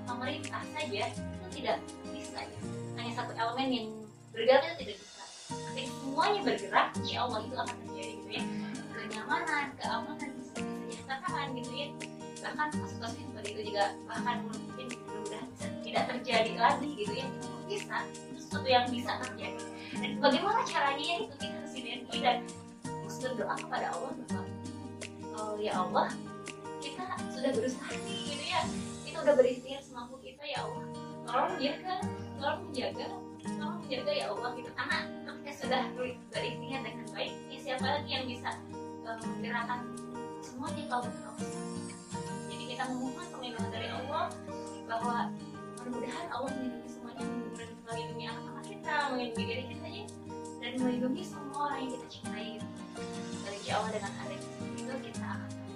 pemerintah 0.05 0.61
saja 0.73 1.03
itu 1.09 1.47
tidak 1.61 1.77
bisa 2.13 2.39
gitu. 2.45 2.67
hanya 2.97 3.11
satu 3.13 3.31
elemen 3.37 3.69
yang 3.69 3.87
bergerak 4.33 4.63
itu 4.65 4.75
tidak 4.81 4.97
bisa. 5.01 5.23
Tapi 5.47 5.81
semuanya 5.87 6.39
bergerak 6.43 6.87
insya 7.01 7.17
Allah 7.25 7.39
itu 7.45 7.55
akan 7.55 7.75
terjadi 7.85 8.11
gitu 8.19 8.31
ya. 8.31 8.43
Kenyamanan 8.97 9.65
keamanan 9.77 10.29
kesejahteraan 10.41 11.47
gitu 11.57 11.71
ya. 11.73 11.87
Bahkan 12.37 12.67
kasus-kasus 12.75 13.21
seperti 13.21 13.49
itu 13.55 13.61
juga 13.73 13.83
bahkan 14.05 14.45
mungkin 14.45 14.85
mudah-mudahan 14.91 15.47
tidak 15.81 16.03
terjadi 16.09 16.53
lagi 16.57 16.87
gitu 16.93 17.13
ya. 17.15 17.27
Bisa 17.67 17.97
sesuatu 18.35 18.67
yang 18.67 18.85
bisa 18.89 19.11
terjadi. 19.23 19.61
Dan 19.97 20.11
bagaimana 20.21 20.61
caranya 20.67 21.03
ya 21.03 21.17
itu 21.25 21.35
kita 21.41 21.61
sinergi 21.69 22.17
dan 22.21 22.37
berdoa 23.17 23.55
kepada 23.57 23.87
Allah 23.93 24.11
bahwa 24.17 24.43
oh, 25.37 25.53
ya 25.61 25.73
Allah 25.77 26.07
kita 26.97 27.29
sudah 27.29 27.51
berusaha 27.53 27.93
nih 27.93 28.19
gitu 28.33 28.43
ya. 28.49 28.61
Kita 29.05 29.17
udah 29.21 29.35
berikhtiar 29.37 29.81
semampu 29.85 30.17
kita 30.17 30.41
ya 30.41 30.65
Allah. 30.65 30.85
Tolong 31.27 31.53
jaga 31.61 31.95
tolong 32.37 32.59
menjaga 32.65 33.05
tolong 33.45 33.77
menjaga 33.85 34.11
ya 34.17 34.25
Allah 34.33 34.49
gitu. 34.57 34.69
Karena 34.73 34.97
kita 35.45 35.51
sudah 35.61 35.81
berikhtiar 36.33 36.81
dengan 36.81 37.05
baik 37.13 37.33
ya 37.53 37.57
siapa 37.61 37.85
lagi 37.85 38.09
yang 38.09 38.25
bisa 38.25 38.49
uh, 39.05 39.17
menggerakkan 39.21 39.79
semuanya 40.41 40.83
kalau 40.89 41.03
kita 41.05 41.31
jadi 42.47 42.63
kita 42.73 42.83
memohon 42.93 43.25
perlindungan 43.29 43.71
dari 43.71 43.87
Allah 43.91 44.25
bahwa 44.87 45.17
mudah-mudahan 45.77 46.27
Allah 46.33 46.51
melindungi 46.57 46.89
semuanya 46.89 47.23
melindungi 47.85 48.25
anak-anak 48.25 48.65
kita 48.65 48.93
melindungi 49.13 49.45
diri 49.45 49.63
kita 49.69 49.87
ya. 49.87 50.05
Dan 50.57 50.71
melindungi 50.81 51.23
semua 51.23 51.69
orang 51.69 51.79
yang 51.85 51.91
kita 51.93 52.07
cintai 52.09 52.47
gitu. 52.57 52.67
dari 53.45 53.59
Allah 53.69 53.91
dengan 53.93 54.11
adanya 54.25 54.49
itu 54.73 54.93
kita 55.05 55.25
akan 55.31 55.66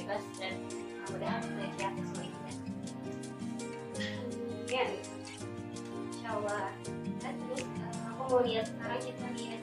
terbebas 0.00 0.24
dan 0.40 0.56
mudah-mudahan 1.12 1.42
pelecehan 1.44 1.92
seksual 2.00 2.24
ini 2.24 2.52
ya 4.70 4.84
insya 6.08 6.28
Allah 6.40 6.72
dan 7.20 7.34
terus 7.36 7.64
uh, 7.68 8.08
aku 8.16 8.22
mau 8.32 8.40
lihat 8.46 8.64
sekarang 8.72 9.00
kita 9.04 9.26
lihat 9.36 9.60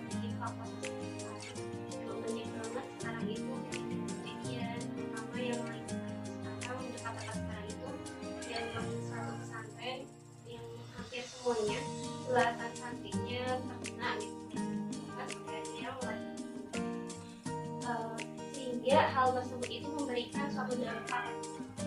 memberikan 20.77 21.01
suatu 21.01 21.09
dampak 21.09 21.23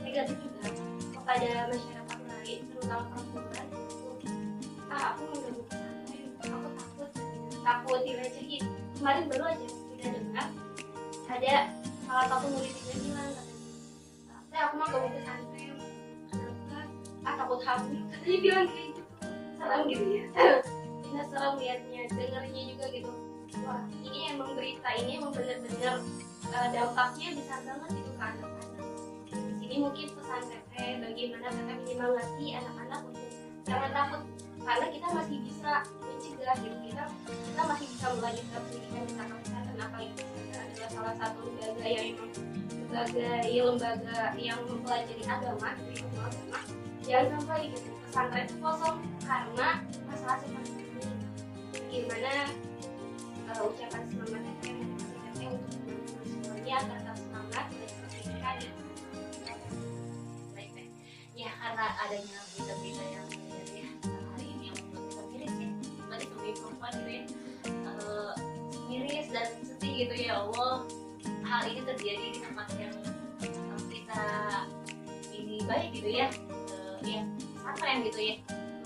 negatif 0.02 0.36
juga 0.42 0.68
kepada 1.14 1.50
masyarakat 1.70 2.18
lain 2.26 2.58
terutama 2.74 3.04
perempuan 3.14 3.66
ah 4.90 5.02
aku 5.14 5.22
mengganggu 5.30 5.62
pesantren 5.70 6.26
aku 6.42 6.68
takut 6.74 7.10
takut 7.62 8.00
dilecehin 8.02 8.64
kemarin 8.98 9.24
baru 9.30 9.44
aja 9.54 9.68
kita 9.94 10.06
dengar 10.18 10.48
ada 11.30 11.54
salah 12.02 12.26
satu 12.26 12.46
murid 12.50 12.74
yang 12.90 13.00
bilang 13.06 13.30
katanya 13.30 13.54
saya 14.50 14.62
aku 14.66 14.74
mau 14.74 14.86
gak 14.90 15.00
mau 15.06 15.12
pesantren 15.14 15.76
kenapa 16.26 16.78
ah 17.22 17.34
takut 17.38 17.60
hamil 17.62 18.02
katanya 18.10 18.38
bilang 18.42 18.66
kayak 18.66 18.86
gitu 18.90 19.02
serem 19.54 19.80
gitu 19.86 20.04
ya 20.10 20.24
kita 21.06 21.22
serem 21.30 21.54
liatnya 21.62 22.02
dengarnya 22.10 22.62
juga 22.74 22.84
gitu 22.90 23.12
wah 23.62 23.82
ini 24.02 24.18
emang 24.34 24.50
berita 24.58 24.88
ini 24.98 25.10
emang 25.22 25.30
bener-bener 25.30 25.94
uh, 26.50 26.68
dampaknya 26.74 27.28
besar 27.38 27.60
banget 27.62 27.90
gitu 27.94 28.10
ke 28.18 28.59
di 29.70 29.78
sini 29.78 29.86
mungkin 29.86 30.08
pesan 30.18 30.42
teteh 30.50 30.90
bagaimana 30.98 31.46
teteh 31.46 31.76
menyemangati 31.78 32.46
anak-anak 32.58 33.00
untuk 33.06 33.30
jangan 33.62 33.90
takut. 33.94 34.22
Karena 34.66 34.86
kita 34.90 35.06
masih 35.14 35.38
bisa 35.46 35.72
mencegah 36.02 36.56
gitu 36.58 36.76
kita 36.90 37.04
kita 37.22 37.62
masih 37.70 37.86
bisa 37.86 38.06
melanjutkan 38.18 38.60
pendidikan 38.66 39.02
di 39.06 39.12
sana 39.14 39.34
kesehatan 39.38 39.76
apalagi 39.78 40.10
pesantren 40.18 40.66
adalah 40.66 40.90
salah 40.90 41.14
satu 41.22 41.38
lembaga 41.46 41.86
yang 41.86 42.08
sebagai 42.66 43.46
lembaga 43.62 44.18
yang 44.34 44.60
mempelajari 44.66 45.24
agama 45.30 45.70
gitu 45.86 46.18
agama 46.18 46.60
jangan 47.06 47.26
sampai 47.38 47.62
gitu 47.70 47.90
pesantren 48.10 48.44
itu 48.50 48.56
kosong. 48.58 48.96
Karena 49.22 49.68
masalah 50.10 50.36
seperti 50.42 50.70
ini 50.82 51.06
gimana 51.94 52.34
uh, 53.54 53.70
ucapan 53.70 54.02
semangatnya 54.10 54.52
saya 54.58 54.72
mengucapkan 54.82 55.46
untuk 55.46 55.78
teman-teman 56.58 57.09
karena 61.70 61.86
adanya 62.02 62.38
berita-berita 62.50 63.04
yang 63.14 63.26
ya 63.70 63.86
hari 64.34 64.46
ini 64.58 64.64
yang 64.74 64.78
kita 64.82 65.22
miris 65.30 65.54
ya. 65.54 65.70
Tadi 66.10 66.24
sebagai 66.26 66.54
perempuan 66.58 66.92
gitu 66.98 67.10
ya 67.14 67.22
eh, 67.70 68.32
miris 68.90 69.26
dan 69.30 69.48
sedih 69.62 69.94
gitu 70.02 70.14
ya 70.18 70.32
Allah. 70.42 70.74
Hal 71.46 71.62
ini 71.70 71.82
terjadi 71.86 72.26
di 72.34 72.38
tempat 72.42 72.66
yang 72.74 72.94
kita 73.86 74.22
ini 75.30 75.62
baik 75.62 75.88
gitu 75.94 76.10
ya. 76.10 76.26
Eh, 76.74 76.98
ya 77.06 77.22
pesantren 77.54 78.02
gitu 78.02 78.18
ya. 78.18 78.34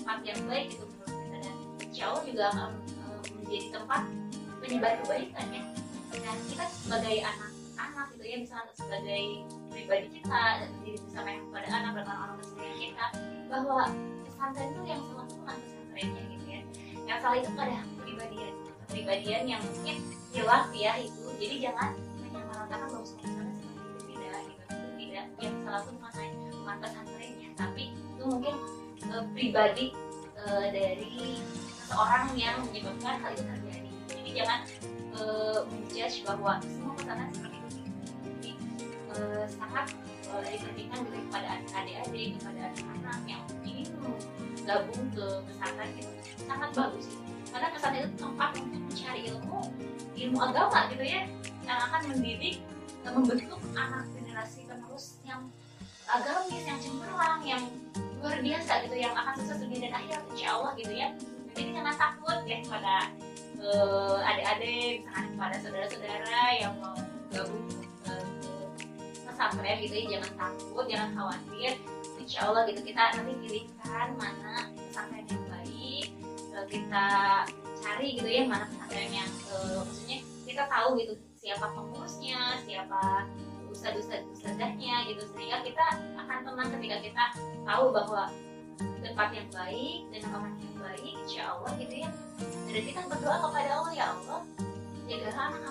Tempat 0.04 0.18
yang 0.28 0.40
baik 0.44 0.66
gitu 0.76 0.84
kita. 0.84 1.08
Dan 1.08 1.56
Allah 2.04 2.20
juga 2.28 2.44
akan 2.52 2.70
eh, 2.84 3.20
menjadi 3.32 3.66
tempat 3.80 4.02
penyebar 4.60 4.92
kebaikan 5.00 5.46
ya. 5.56 5.62
Dan 6.12 6.36
kita 6.52 6.64
sebagai 6.68 7.16
anak-anak 7.24 8.06
gitu 8.12 8.24
ya 8.28 8.36
misalnya 8.44 8.72
sebagai 8.76 9.24
pribadi 9.74 10.06
kita 10.14 10.42
dan 10.62 10.70
diri 10.86 10.98
disampaikan 11.02 11.42
kepada 11.50 11.66
anak 11.74 11.92
dan 11.98 12.04
orang-orang 12.06 12.38
tersayang 12.38 12.78
kita 12.78 13.06
bahwa 13.50 13.82
pesantren 14.22 14.68
itu 14.70 14.82
yang 14.86 15.00
salah 15.02 15.24
itu 15.26 15.34
bukan 15.34 15.56
pesantrennya 15.58 16.22
gitu 16.30 16.46
ya. 16.46 16.60
Yang 17.04 17.18
salah 17.20 17.36
itu 17.42 17.50
pada 17.58 17.76
kepribadian 17.82 18.52
kepribadian 18.86 19.42
yang 19.50 19.60
mungkin 19.66 19.96
hilaf 20.30 20.66
ya 20.70 20.92
itu. 21.02 21.24
Jadi 21.42 21.56
jangan 21.58 21.90
menyamaratakan 22.22 22.86
bahwa 22.86 23.02
pesantren 23.02 23.50
seperti 23.58 23.78
itu 23.82 24.02
tidak 24.14 24.42
gitu. 24.46 24.62
Itu 24.70 24.88
tidak 24.94 25.26
yang 25.42 25.54
salah 25.66 25.80
itu 25.82 25.92
bukan 25.98 26.28
bukan 26.54 26.76
pesantrennya. 26.78 27.48
Tapi 27.58 27.84
itu 27.90 28.22
mungkin 28.22 28.54
eh, 29.02 29.24
pribadi 29.34 29.86
eh, 30.38 30.66
dari 30.70 31.14
seseorang 31.82 32.26
yang 32.38 32.56
menyebabkan 32.70 33.14
hal 33.20 33.30
itu 33.34 33.42
terjadi. 33.42 33.90
Jadi 34.06 34.30
jangan 34.38 34.60
eh, 35.18 35.58
menjudge 35.66 36.16
bahwa 36.22 36.52
semua 36.62 36.94
pesantren 36.94 37.30
seperti 37.34 37.53
eh, 39.18 39.46
sangat 39.50 39.86
dipentingkan 40.50 40.98
juga 41.06 41.18
kepada 41.30 41.48
adik-adik 41.62 42.28
kepada 42.42 42.62
anak-anak 42.74 43.18
yang 43.30 43.42
ingin 43.62 43.86
gabung 44.66 45.04
ke 45.14 45.26
pesantren 45.46 45.90
itu. 45.94 46.10
Sangat 46.42 46.70
bagus 46.74 47.06
karena 47.54 47.70
pesantren 47.70 48.02
itu 48.02 48.10
tempat 48.18 48.50
untuk 48.58 48.82
mencari 48.82 49.20
ilmu 49.30 49.60
ilmu 50.18 50.38
agama 50.42 50.90
gitu 50.90 51.04
ya 51.06 51.22
yang 51.62 51.78
akan 51.86 52.02
mendidik 52.10 52.58
membentuk 53.06 53.62
anak 53.78 54.04
generasi 54.10 54.66
penerus 54.66 55.22
yang 55.22 55.46
agamis 56.10 56.64
yang 56.66 56.78
cemerlang 56.82 57.40
yang 57.46 57.62
luar 58.18 58.40
biasa 58.42 58.72
gitu 58.88 58.96
yang 58.98 59.14
akan 59.14 59.38
sukses 59.38 59.62
dunia 59.62 59.86
dan 59.86 59.92
akhirat 60.02 60.24
insya 60.34 60.48
Allah 60.58 60.72
gitu 60.74 60.92
ya. 60.92 61.08
Jadi 61.54 61.70
jangan 61.70 61.94
takut 61.94 62.38
ya 62.42 62.58
kepada 62.66 62.94
eh, 63.62 64.18
adik-adik 64.34 65.06
misalkan 65.06 65.26
kepada 65.38 65.56
saudara-saudara 65.62 66.42
yang 66.58 66.72
mau 66.82 66.98
gabung 67.30 67.83
pesantren 69.34 69.82
gitu 69.82 69.94
ya 69.98 70.04
jangan 70.16 70.32
takut 70.38 70.84
jangan 70.86 71.10
khawatir. 71.18 71.72
Insya 72.22 72.40
Allah 72.46 72.62
gitu 72.70 72.80
kita 72.86 73.02
nanti 73.18 73.34
pilihkan 73.42 74.08
mana 74.14 74.70
pesantren 74.78 75.26
yang 75.26 75.44
baik 75.50 76.06
eh, 76.54 76.66
kita 76.70 77.06
cari 77.82 78.08
gitu 78.14 78.28
ya 78.30 78.42
mana 78.46 78.64
pesantren 78.70 79.10
yang 79.10 79.30
eh, 79.50 79.74
maksudnya 79.82 80.18
kita 80.46 80.62
tahu 80.70 80.88
gitu 81.02 81.12
siapa 81.42 81.66
pengurusnya 81.74 82.62
siapa 82.62 83.26
ustadz-ustadznya 83.74 85.10
gitu. 85.10 85.22
Sehingga 85.34 85.66
kita 85.66 85.84
akan 86.14 86.38
tenang 86.46 86.68
ketika 86.78 86.96
kita 87.02 87.24
tahu 87.66 87.90
bahwa 87.90 88.30
tempat 89.02 89.28
yang 89.34 89.48
baik 89.50 90.08
dan 90.14 90.22
orang 90.30 90.54
yang 90.62 90.74
baik 90.78 91.12
insya 91.26 91.42
Allah 91.52 91.74
gitu 91.82 91.94
ya. 92.06 92.08
Dan 92.70 92.82
kita 92.86 93.00
berdoa 93.10 93.36
kepada 93.42 93.70
Allah 93.82 93.92
ya 93.92 94.06
Allah 94.14 94.40
jaga 95.04 95.30
anak 95.36 95.62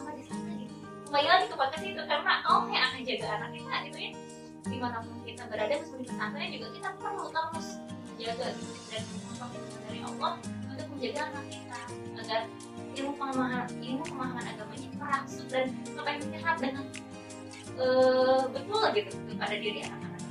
kembali 1.14 1.30
lagi 1.30 1.46
ke 1.46 1.54
podcast 1.54 1.86
itu 1.86 2.02
karena 2.10 2.42
Allah 2.42 2.74
yang 2.74 2.86
akan 2.90 3.02
jaga 3.06 3.28
anak 3.38 3.50
kita 3.54 3.76
gitu 3.86 3.98
ya? 4.02 4.12
Di 4.66 4.78
mana 4.82 4.98
pun 5.06 5.14
kita 5.22 5.46
berada 5.46 5.74
meskipun 5.78 6.02
di 6.02 6.08
pesantren 6.10 6.50
juga 6.50 6.68
kita 6.74 6.90
perlu 6.98 7.26
terus 7.30 7.68
jaga 8.18 8.48
gitu 8.58 8.74
dan 8.90 9.02
memohon 9.14 9.50
dari 9.86 10.00
Allah 10.02 10.32
untuk 10.74 10.88
menjaga 10.90 11.22
anak 11.30 11.46
kita 11.54 11.80
agar 12.18 12.42
ilmu 12.98 13.12
pemahaman 13.14 13.70
ilmu 13.78 14.04
pemahaman 14.10 14.46
agamanya 14.58 14.90
merasuk 14.98 15.48
dan 15.54 15.66
menyerap 16.02 16.58
dengan 16.58 16.86
eh, 17.78 18.42
betul 18.50 18.84
gitu 18.98 19.14
kepada 19.14 19.54
diri 19.54 19.80
anak-anak 19.86 20.22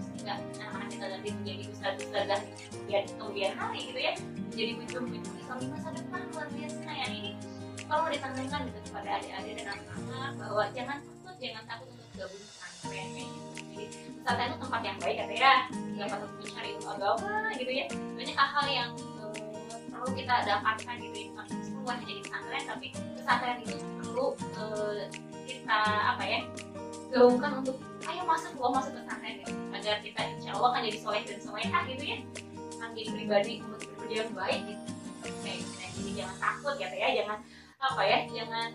sehingga 0.00 0.34
anak-anak 0.56 0.88
kita 0.88 1.04
nanti 1.04 1.28
menjadi 1.36 1.62
ustadz-ustadzah 1.68 2.40
kemudian 2.72 3.04
kemudian 3.12 3.52
hari 3.60 3.92
gitu 3.92 4.00
ya 4.00 4.12
menjadi 4.48 4.72
pemimpin-pemimpin 4.72 5.36
Islam 5.36 5.58
di 5.60 5.66
masa 5.68 5.88
depan 5.92 6.20
luar 6.32 6.48
biasa 6.48 6.79
perlu 7.90 8.06
ditanamkan 8.06 8.60
gitu 8.70 8.78
kepada 8.86 9.08
adik-adik 9.18 9.54
dan 9.58 9.66
anak-anak 9.74 10.30
bahwa 10.38 10.64
jangan 10.70 10.98
takut 11.02 11.36
jangan 11.42 11.62
takut 11.66 11.88
untuk 11.90 12.08
gabung 12.14 12.42
pesantren 12.46 13.08
kayak 13.10 13.28
gitu. 13.34 13.48
Jadi 13.50 13.84
pesantren 14.14 14.46
itu 14.46 14.58
tempat 14.62 14.80
yang 14.86 14.98
baik 15.02 15.16
kata 15.18 15.34
ya. 15.34 15.54
Tempat 15.70 16.18
untuk 16.22 16.38
mencari 16.38 16.68
ilmu 16.78 16.88
agama 16.94 17.34
gitu 17.58 17.72
ya. 17.74 17.86
Banyak 17.90 18.36
hal-hal 18.38 18.66
yang 18.70 18.90
eh, 18.94 19.34
perlu 19.90 20.10
kita 20.14 20.34
dapatkan 20.46 20.94
gitu 21.02 21.16
ya. 21.18 21.26
Bukan 21.34 21.46
semua 21.66 21.92
hanya 21.98 22.14
di 22.14 22.22
pesantren 22.22 22.62
tapi 22.62 22.86
pesantren 23.18 23.56
itu 23.58 23.76
perlu 23.98 24.26
eh, 24.38 25.02
kita 25.50 25.80
apa 26.14 26.22
ya 26.22 26.40
gaungkan 27.10 27.52
untuk 27.58 27.76
ayo 28.06 28.22
masuk 28.22 28.54
lo 28.54 28.70
masuk 28.70 28.92
pesantren 28.94 29.34
gitu. 29.42 29.52
Agar 29.74 29.98
kita 29.98 30.20
insya 30.38 30.50
Allah 30.54 30.68
akan 30.78 30.82
jadi 30.86 30.98
soleh 31.02 31.22
dan 31.26 31.38
solehah 31.42 31.82
gitu 31.90 32.04
ya. 32.06 32.18
Akan 32.78 32.94
jadi 32.94 33.10
pribadi 33.18 33.54
untuk 33.66 33.82
pribadi 33.82 34.14
yang 34.14 34.30
baik 34.30 34.60
gitu. 34.62 34.82
Kayak 35.20 35.56
gitu. 35.58 35.72
Nah, 35.74 35.88
jadi 35.90 36.10
jangan 36.22 36.36
takut 36.38 36.74
gitu 36.78 36.96
ya. 36.96 37.08
Jangan 37.24 37.38
apa 37.80 38.02
ya 38.04 38.18
jangan 38.28 38.70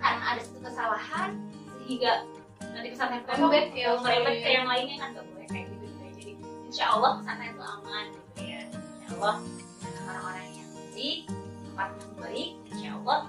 karena 0.00 0.24
ada 0.24 0.40
satu 0.40 0.60
kesalahan 0.64 1.36
sehingga 1.84 2.24
nanti 2.72 2.88
kita 2.96 3.04
Merembet 3.12 3.66
ya, 3.76 3.92
merembet 4.00 4.34
ke 4.40 4.48
iya. 4.48 4.56
yang 4.56 4.66
lainnya 4.68 4.96
kan 4.96 5.08
gak 5.12 5.26
boleh 5.28 5.46
kayak 5.52 5.66
gitu 5.68 5.84
ya. 5.84 6.08
jadi 6.16 6.32
insya 6.72 6.84
Allah 6.96 7.10
pesantren 7.20 7.52
itu 7.52 7.64
aman 7.64 8.04
gitu 8.16 8.40
ya 8.40 8.60
insya 8.72 9.08
Allah 9.20 9.36
orang-orang 10.08 10.48
yang 10.56 10.70
baik 10.72 11.18
tempat 11.28 11.88
yang 11.92 12.14
baik 12.16 12.50
insya 12.72 12.88
Allah 12.96 13.20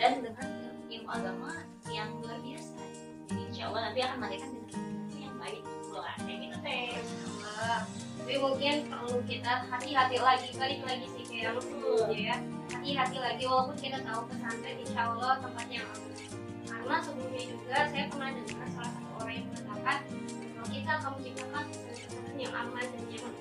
dan 0.00 0.12
dengan 0.24 0.48
ilmu 0.88 1.10
agama 1.12 1.52
yang 1.92 2.08
luar 2.24 2.38
biasa 2.40 2.80
jadi 3.28 3.40
insya 3.52 3.62
Allah 3.68 3.80
nanti 3.92 4.00
akan 4.00 4.16
melahirkan 4.24 4.50
generasi 4.56 5.18
yang 5.20 5.36
baik 5.36 5.62
loh 5.92 6.04
kayak 6.24 6.38
gitu 6.48 6.56
teh. 6.64 8.09
Tapi 8.30 8.46
mungkin 8.46 8.86
perlu 8.86 9.18
kita 9.26 9.66
hati-hati 9.66 10.22
lagi, 10.22 10.54
balik 10.54 10.86
lagi 10.86 11.02
sih 11.18 11.26
kayak 11.26 11.50
yang 11.50 11.58
sebelumnya 11.58 12.20
ya. 12.30 12.36
Hati-hati 12.70 13.18
lagi 13.18 13.42
walaupun 13.42 13.74
kita 13.74 13.98
tahu 14.06 14.22
pesantren 14.30 14.78
insya 14.78 15.02
Allah 15.10 15.42
tempat 15.42 15.66
yang 15.66 15.82
aman. 15.90 16.14
Karena 16.62 16.96
sebelumnya 17.02 17.42
juga 17.50 17.90
saya 17.90 18.06
pernah 18.06 18.30
dengar 18.30 18.68
salah 18.70 18.92
satu 18.94 19.10
orang 19.18 19.34
yang 19.34 19.46
mengatakan 19.50 19.98
kalau 20.30 20.68
kita 20.70 20.90
akan 20.94 21.10
menciptakan 21.18 21.64
pesantren 21.74 22.36
yang 22.38 22.54
aman 22.54 22.84
dan 22.86 23.02
nyaman. 23.10 23.34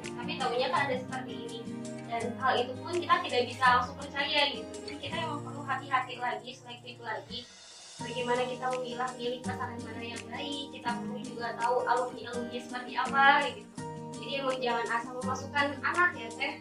Tapi 0.00 0.32
tahunya 0.40 0.68
kan 0.72 0.80
ada 0.88 0.96
seperti 1.04 1.32
ini. 1.44 1.60
Dan 2.08 2.22
hal 2.40 2.52
itu 2.64 2.72
pun 2.80 2.94
kita 2.96 3.14
tidak 3.28 3.42
bisa 3.44 3.64
langsung 3.76 3.96
percaya 4.00 4.40
gitu. 4.56 4.72
Jadi 4.88 4.98
kita 5.04 5.14
memang 5.20 5.40
perlu 5.44 5.62
hati-hati 5.68 6.16
lagi, 6.16 6.50
selektif 6.56 6.96
lagi 7.04 7.44
bagaimana 7.98 8.42
kita 8.46 8.66
memilah 8.72 9.10
milih 9.18 9.40
pasangan 9.42 9.80
mana 9.82 10.02
yang 10.06 10.22
baik 10.30 10.70
kita 10.70 10.90
perlu 11.02 11.18
juga 11.18 11.50
tahu 11.58 11.82
alumni 11.82 12.30
alumni 12.30 12.58
seperti 12.62 12.92
apa 12.94 13.26
gitu 13.50 13.77
jadi 14.18 14.32
emang 14.42 14.58
jangan 14.58 14.86
asal 14.90 15.12
memasukkan 15.22 15.66
anak 15.80 16.10
ya 16.18 16.28
teh. 16.34 16.52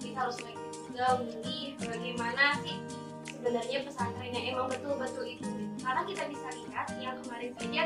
Kita 0.00 0.16
harus 0.22 0.36
selektif 0.38 0.72
juga 0.86 1.06
memilih 1.20 1.74
bagaimana 1.80 2.44
sih 2.62 2.76
sebenarnya 3.28 3.78
pesantrennya. 3.88 4.40
Emang 4.52 4.66
betul-betul 4.68 5.24
itu. 5.26 5.48
Karena 5.80 6.02
kita 6.04 6.22
bisa 6.28 6.46
lihat 6.52 6.86
yang 7.00 7.16
kemarin 7.24 7.50
saja 7.56 7.82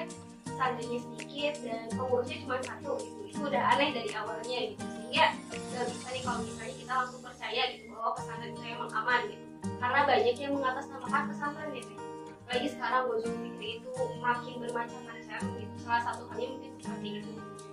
pesantrennya 0.46 0.98
sedikit 1.00 1.54
dan 1.64 1.84
pengurusnya 1.94 2.36
cuma 2.44 2.56
satu 2.60 2.92
gitu. 3.00 3.20
Itu 3.30 3.40
udah 3.46 3.62
aneh 3.78 3.88
dari 3.94 4.10
awalnya 4.14 4.58
gitu. 4.74 4.84
Sehingga 4.84 5.24
nggak 5.48 5.86
bisa 5.88 6.08
nih 6.12 6.22
kalau 6.26 6.40
misalnya 6.42 6.74
kita 6.76 6.92
langsung 6.92 7.20
percaya 7.22 7.62
gitu 7.72 7.84
bahwa 7.94 8.10
pesantren 8.18 8.50
itu 8.52 8.62
emang 8.66 8.90
aman 8.92 9.20
gitu. 9.30 9.44
Karena 9.80 10.00
banyak 10.04 10.36
yang 10.36 10.52
mengatasnamakan 10.58 11.22
pesantren 11.32 11.70
gitu 11.72 11.94
apalagi 12.50 12.66
sekarang 12.74 13.06
Gojong 13.06 13.38
Fikri 13.46 13.78
itu 13.78 13.90
makin 14.18 14.58
bermacam-macam 14.58 15.40
gitu. 15.54 15.74
salah 15.86 16.02
satu 16.02 16.26
halnya 16.34 16.50
mungkin 16.50 16.72
seperti 16.82 17.08
itu 17.22 17.30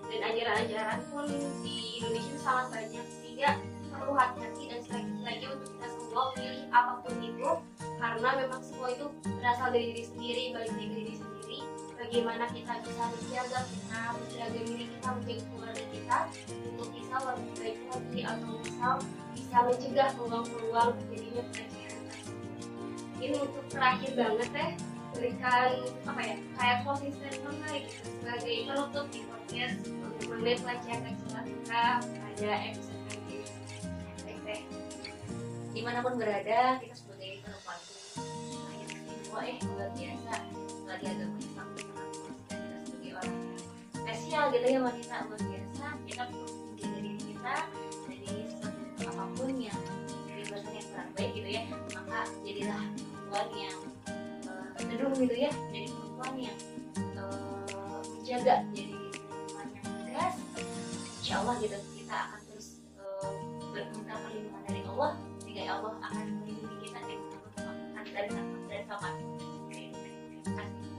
dan 0.07 0.21
ajaran-ajaran 0.23 0.99
pun 1.11 1.25
di 1.61 1.99
Indonesia 2.01 2.31
itu 2.31 2.39
sangat 2.41 2.67
banyak. 2.71 3.05
Sehingga 3.21 3.49
perlu 3.91 4.13
hati-hati 4.13 4.63
dan 4.69 4.79
selektif 4.85 5.19
lagi 5.25 5.45
untuk 5.49 5.69
kita 5.73 5.87
semua 5.89 6.23
pilih 6.35 6.63
apa 6.69 6.93
pun 7.01 7.15
itu 7.23 7.51
karena 7.97 8.29
memang 8.45 8.61
semua 8.61 8.87
itu 8.93 9.05
berasal 9.25 9.67
dari 9.73 9.85
diri 9.91 10.03
sendiri 10.05 10.43
balik 10.53 10.73
dari 10.75 10.89
diri 10.93 11.13
sendiri. 11.17 11.59
Bagaimana 11.97 12.45
kita 12.53 12.73
bisa 12.85 13.03
menjaga 13.09 13.59
kita 13.65 14.01
menjaga 14.13 14.59
diri 14.63 14.85
kita 14.85 15.07
menjaga 15.17 15.43
keluarga 15.49 15.83
kita 15.89 16.17
untuk 16.71 16.87
bisa 16.93 17.15
lebih 17.25 17.53
baik 17.57 17.77
lagi 17.89 18.21
atau 18.21 18.51
misal 18.61 18.95
bisa 19.33 19.57
mencegah 19.65 20.09
peluang-peluang 20.13 20.89
terjadinya 20.93 21.43
pelecehan 21.51 21.87
ini 23.17 23.37
untuk 23.41 23.65
terakhir 23.73 24.11
banget 24.13 24.49
teh 24.53 24.71
berikan 25.15 25.69
apa 26.03 26.21
ya 26.21 26.35
kayak 26.57 26.77
lah 26.83 26.97
gitu 27.01 28.07
sebagai 28.07 28.55
penutup 28.67 29.05
di 29.13 29.21
podcast 29.27 29.77
mengenai 30.27 30.55
pelecehan 30.59 30.99
seksual 31.07 31.43
kita 31.45 31.83
pada 32.03 32.51
episode 32.67 33.01
ini. 33.15 33.37
Baik, 34.25 34.39
baik. 34.43 34.63
di 35.71 35.81
mana 35.85 36.01
pun 36.01 36.17
berada 36.17 36.81
kita 36.81 36.95
sebagai 36.97 37.45
perempuan 37.45 37.77
yang 38.73 38.89
istimewa 38.89 39.39
eh 39.45 39.57
luar 39.61 39.89
biasa 39.93 40.33
lagi 40.89 41.05
agama 41.05 41.37
Islam 41.37 41.67
kita 41.77 42.03
sebagai 42.81 43.11
orang 43.13 43.33
yang 43.37 43.61
spesial 43.93 44.45
gitu 44.49 44.67
ya 44.67 44.79
wanita 44.81 45.15
luar 45.29 45.41
biasa 45.45 45.85
kita 46.09 46.23
perlu 46.33 46.47
menjaga 46.49 46.97
diri 46.97 47.11
kita 47.21 47.55
dari 48.09 48.35
apa 49.05 49.23
pun 49.37 49.49
yang 49.55 49.81
kebebasan 50.25 50.71
yang 50.73 50.87
kurang 50.89 51.09
baik 51.13 51.31
gitu 51.37 51.49
ya 51.53 51.63
maka 51.93 52.19
jadilah 52.41 52.81
perempuan 52.97 53.47
yang 53.53 53.77
uh, 54.77 54.85
teduh 54.85 55.11
gitu 55.17 55.35
ya 55.35 55.51
jadi 55.73 55.87
perempuan 55.89 56.33
yang 56.37 56.57
eh, 56.95 57.99
menjaga 58.13 58.55
jadi 58.71 58.93
perempuan 58.93 59.67
yang 59.73 59.85
tegas 60.05 60.35
insya 61.19 61.35
Allah 61.41 61.55
gitu 61.57 61.77
kita 61.97 62.15
akan 62.15 62.39
terus 62.53 62.67
uh, 63.01 63.33
berminta 63.73 64.13
perlindungan 64.21 64.63
dari 64.69 64.81
Allah 64.85 65.11
sehingga 65.41 65.61
Allah 65.73 65.93
akan 66.05 66.25
melindungi 66.45 66.77
kita 66.85 66.99
dari 67.01 67.17
akan 67.97 68.03
dari 68.13 68.29
dari 68.69 68.83
kapan 68.85 69.13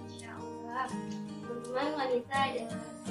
Insya 0.08 0.30
Allah. 0.34 0.86
Teman-teman 1.42 1.88
wanita 1.96 2.40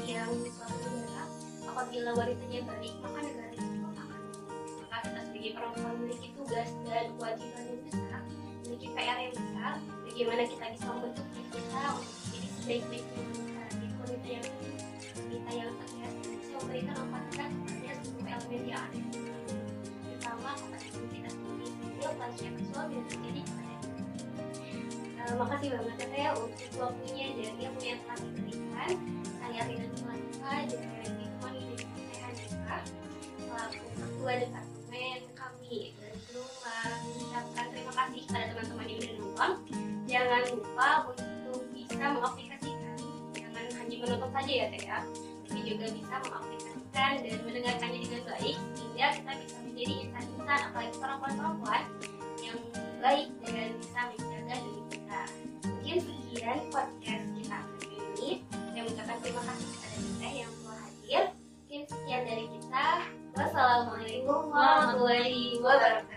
yang 0.05 0.31
suatu 0.47 0.87
negara. 0.91 1.25
Apabila 1.67 2.09
wanitanya 2.15 2.61
baik, 2.65 2.93
maka 3.03 3.19
negara 3.25 3.53
itu 3.53 3.77
akan. 3.83 4.21
Maka 4.81 4.95
kita 5.03 5.19
sebagai 5.27 5.51
perempuan 5.57 5.93
memiliki 5.99 6.29
tugas 6.37 6.69
dan 6.87 7.05
kewajiban 7.17 7.63
yang 7.67 7.81
besar, 7.85 8.21
memiliki 8.67 8.91
PR 8.91 9.15
yang 9.15 9.31
besar. 9.31 9.73
Bagaimana 10.03 10.43
kita 10.43 10.65
bisa 10.75 10.85
membentuk 10.91 11.27
diri 11.31 11.47
kita 11.55 11.83
untuk 11.95 12.15
menjadi 12.19 12.47
sebaik-baiknya 12.59 13.23
jadi 13.71 13.87
wanita 13.95 14.27
yang 14.27 14.45
wanita 15.15 15.51
yang 15.55 15.71
tegas, 15.79 16.13
bisa 16.27 16.55
memberikan 16.59 16.95
manfaat 17.07 17.47
kepada 17.47 17.91
seluruh 18.03 18.27
elemen 18.27 18.59
ada 18.67 18.87
di 18.91 18.99
dunia. 19.07 19.39
Terutama 20.03 20.49
kepada 20.59 20.87
diri 20.91 21.07
kita 21.15 21.29
sendiri, 21.31 21.67
pelecehan 21.95 22.53
seksual 22.59 22.83
tidak 22.91 23.05
terjadi 23.07 23.41
kepada 23.47 23.75
kita. 23.79 24.03
Eh, 25.17 25.33
makasih 25.39 25.69
banget 25.71 25.95
ya 25.95 26.07
Teh 26.11 26.27
untuk 26.35 26.71
waktunya 26.75 27.25
dan 27.39 27.55
yang 27.55 27.75
telah 28.03 28.19
diberikan. 28.19 29.16
tokoh-tokoh 51.17 51.81
yang 52.45 52.59
baik 53.01 53.33
dengan 53.41 53.73
bisa 53.81 53.99
menjaga 54.13 54.55
diri 54.61 54.83
kita. 54.93 55.21
Mungkin 55.65 55.97
sekian 56.05 56.59
podcast 56.69 57.25
kita 57.33 57.59
ini. 57.89 58.29
Saya 58.53 58.81
mengucapkan 58.85 59.17
terima 59.25 59.41
kasih 59.49 59.67
kepada 59.73 59.97
kita 59.97 60.27
yang 60.29 60.51
telah 60.61 60.79
hadir. 60.85 61.23
Mungkin 61.33 61.81
sekian 61.89 62.21
dari 62.21 62.45
kita. 62.53 62.85
Wassalamualaikum 63.33 64.41
warahmatullahi 64.53 65.57
wabarakatuh. 65.57 66.16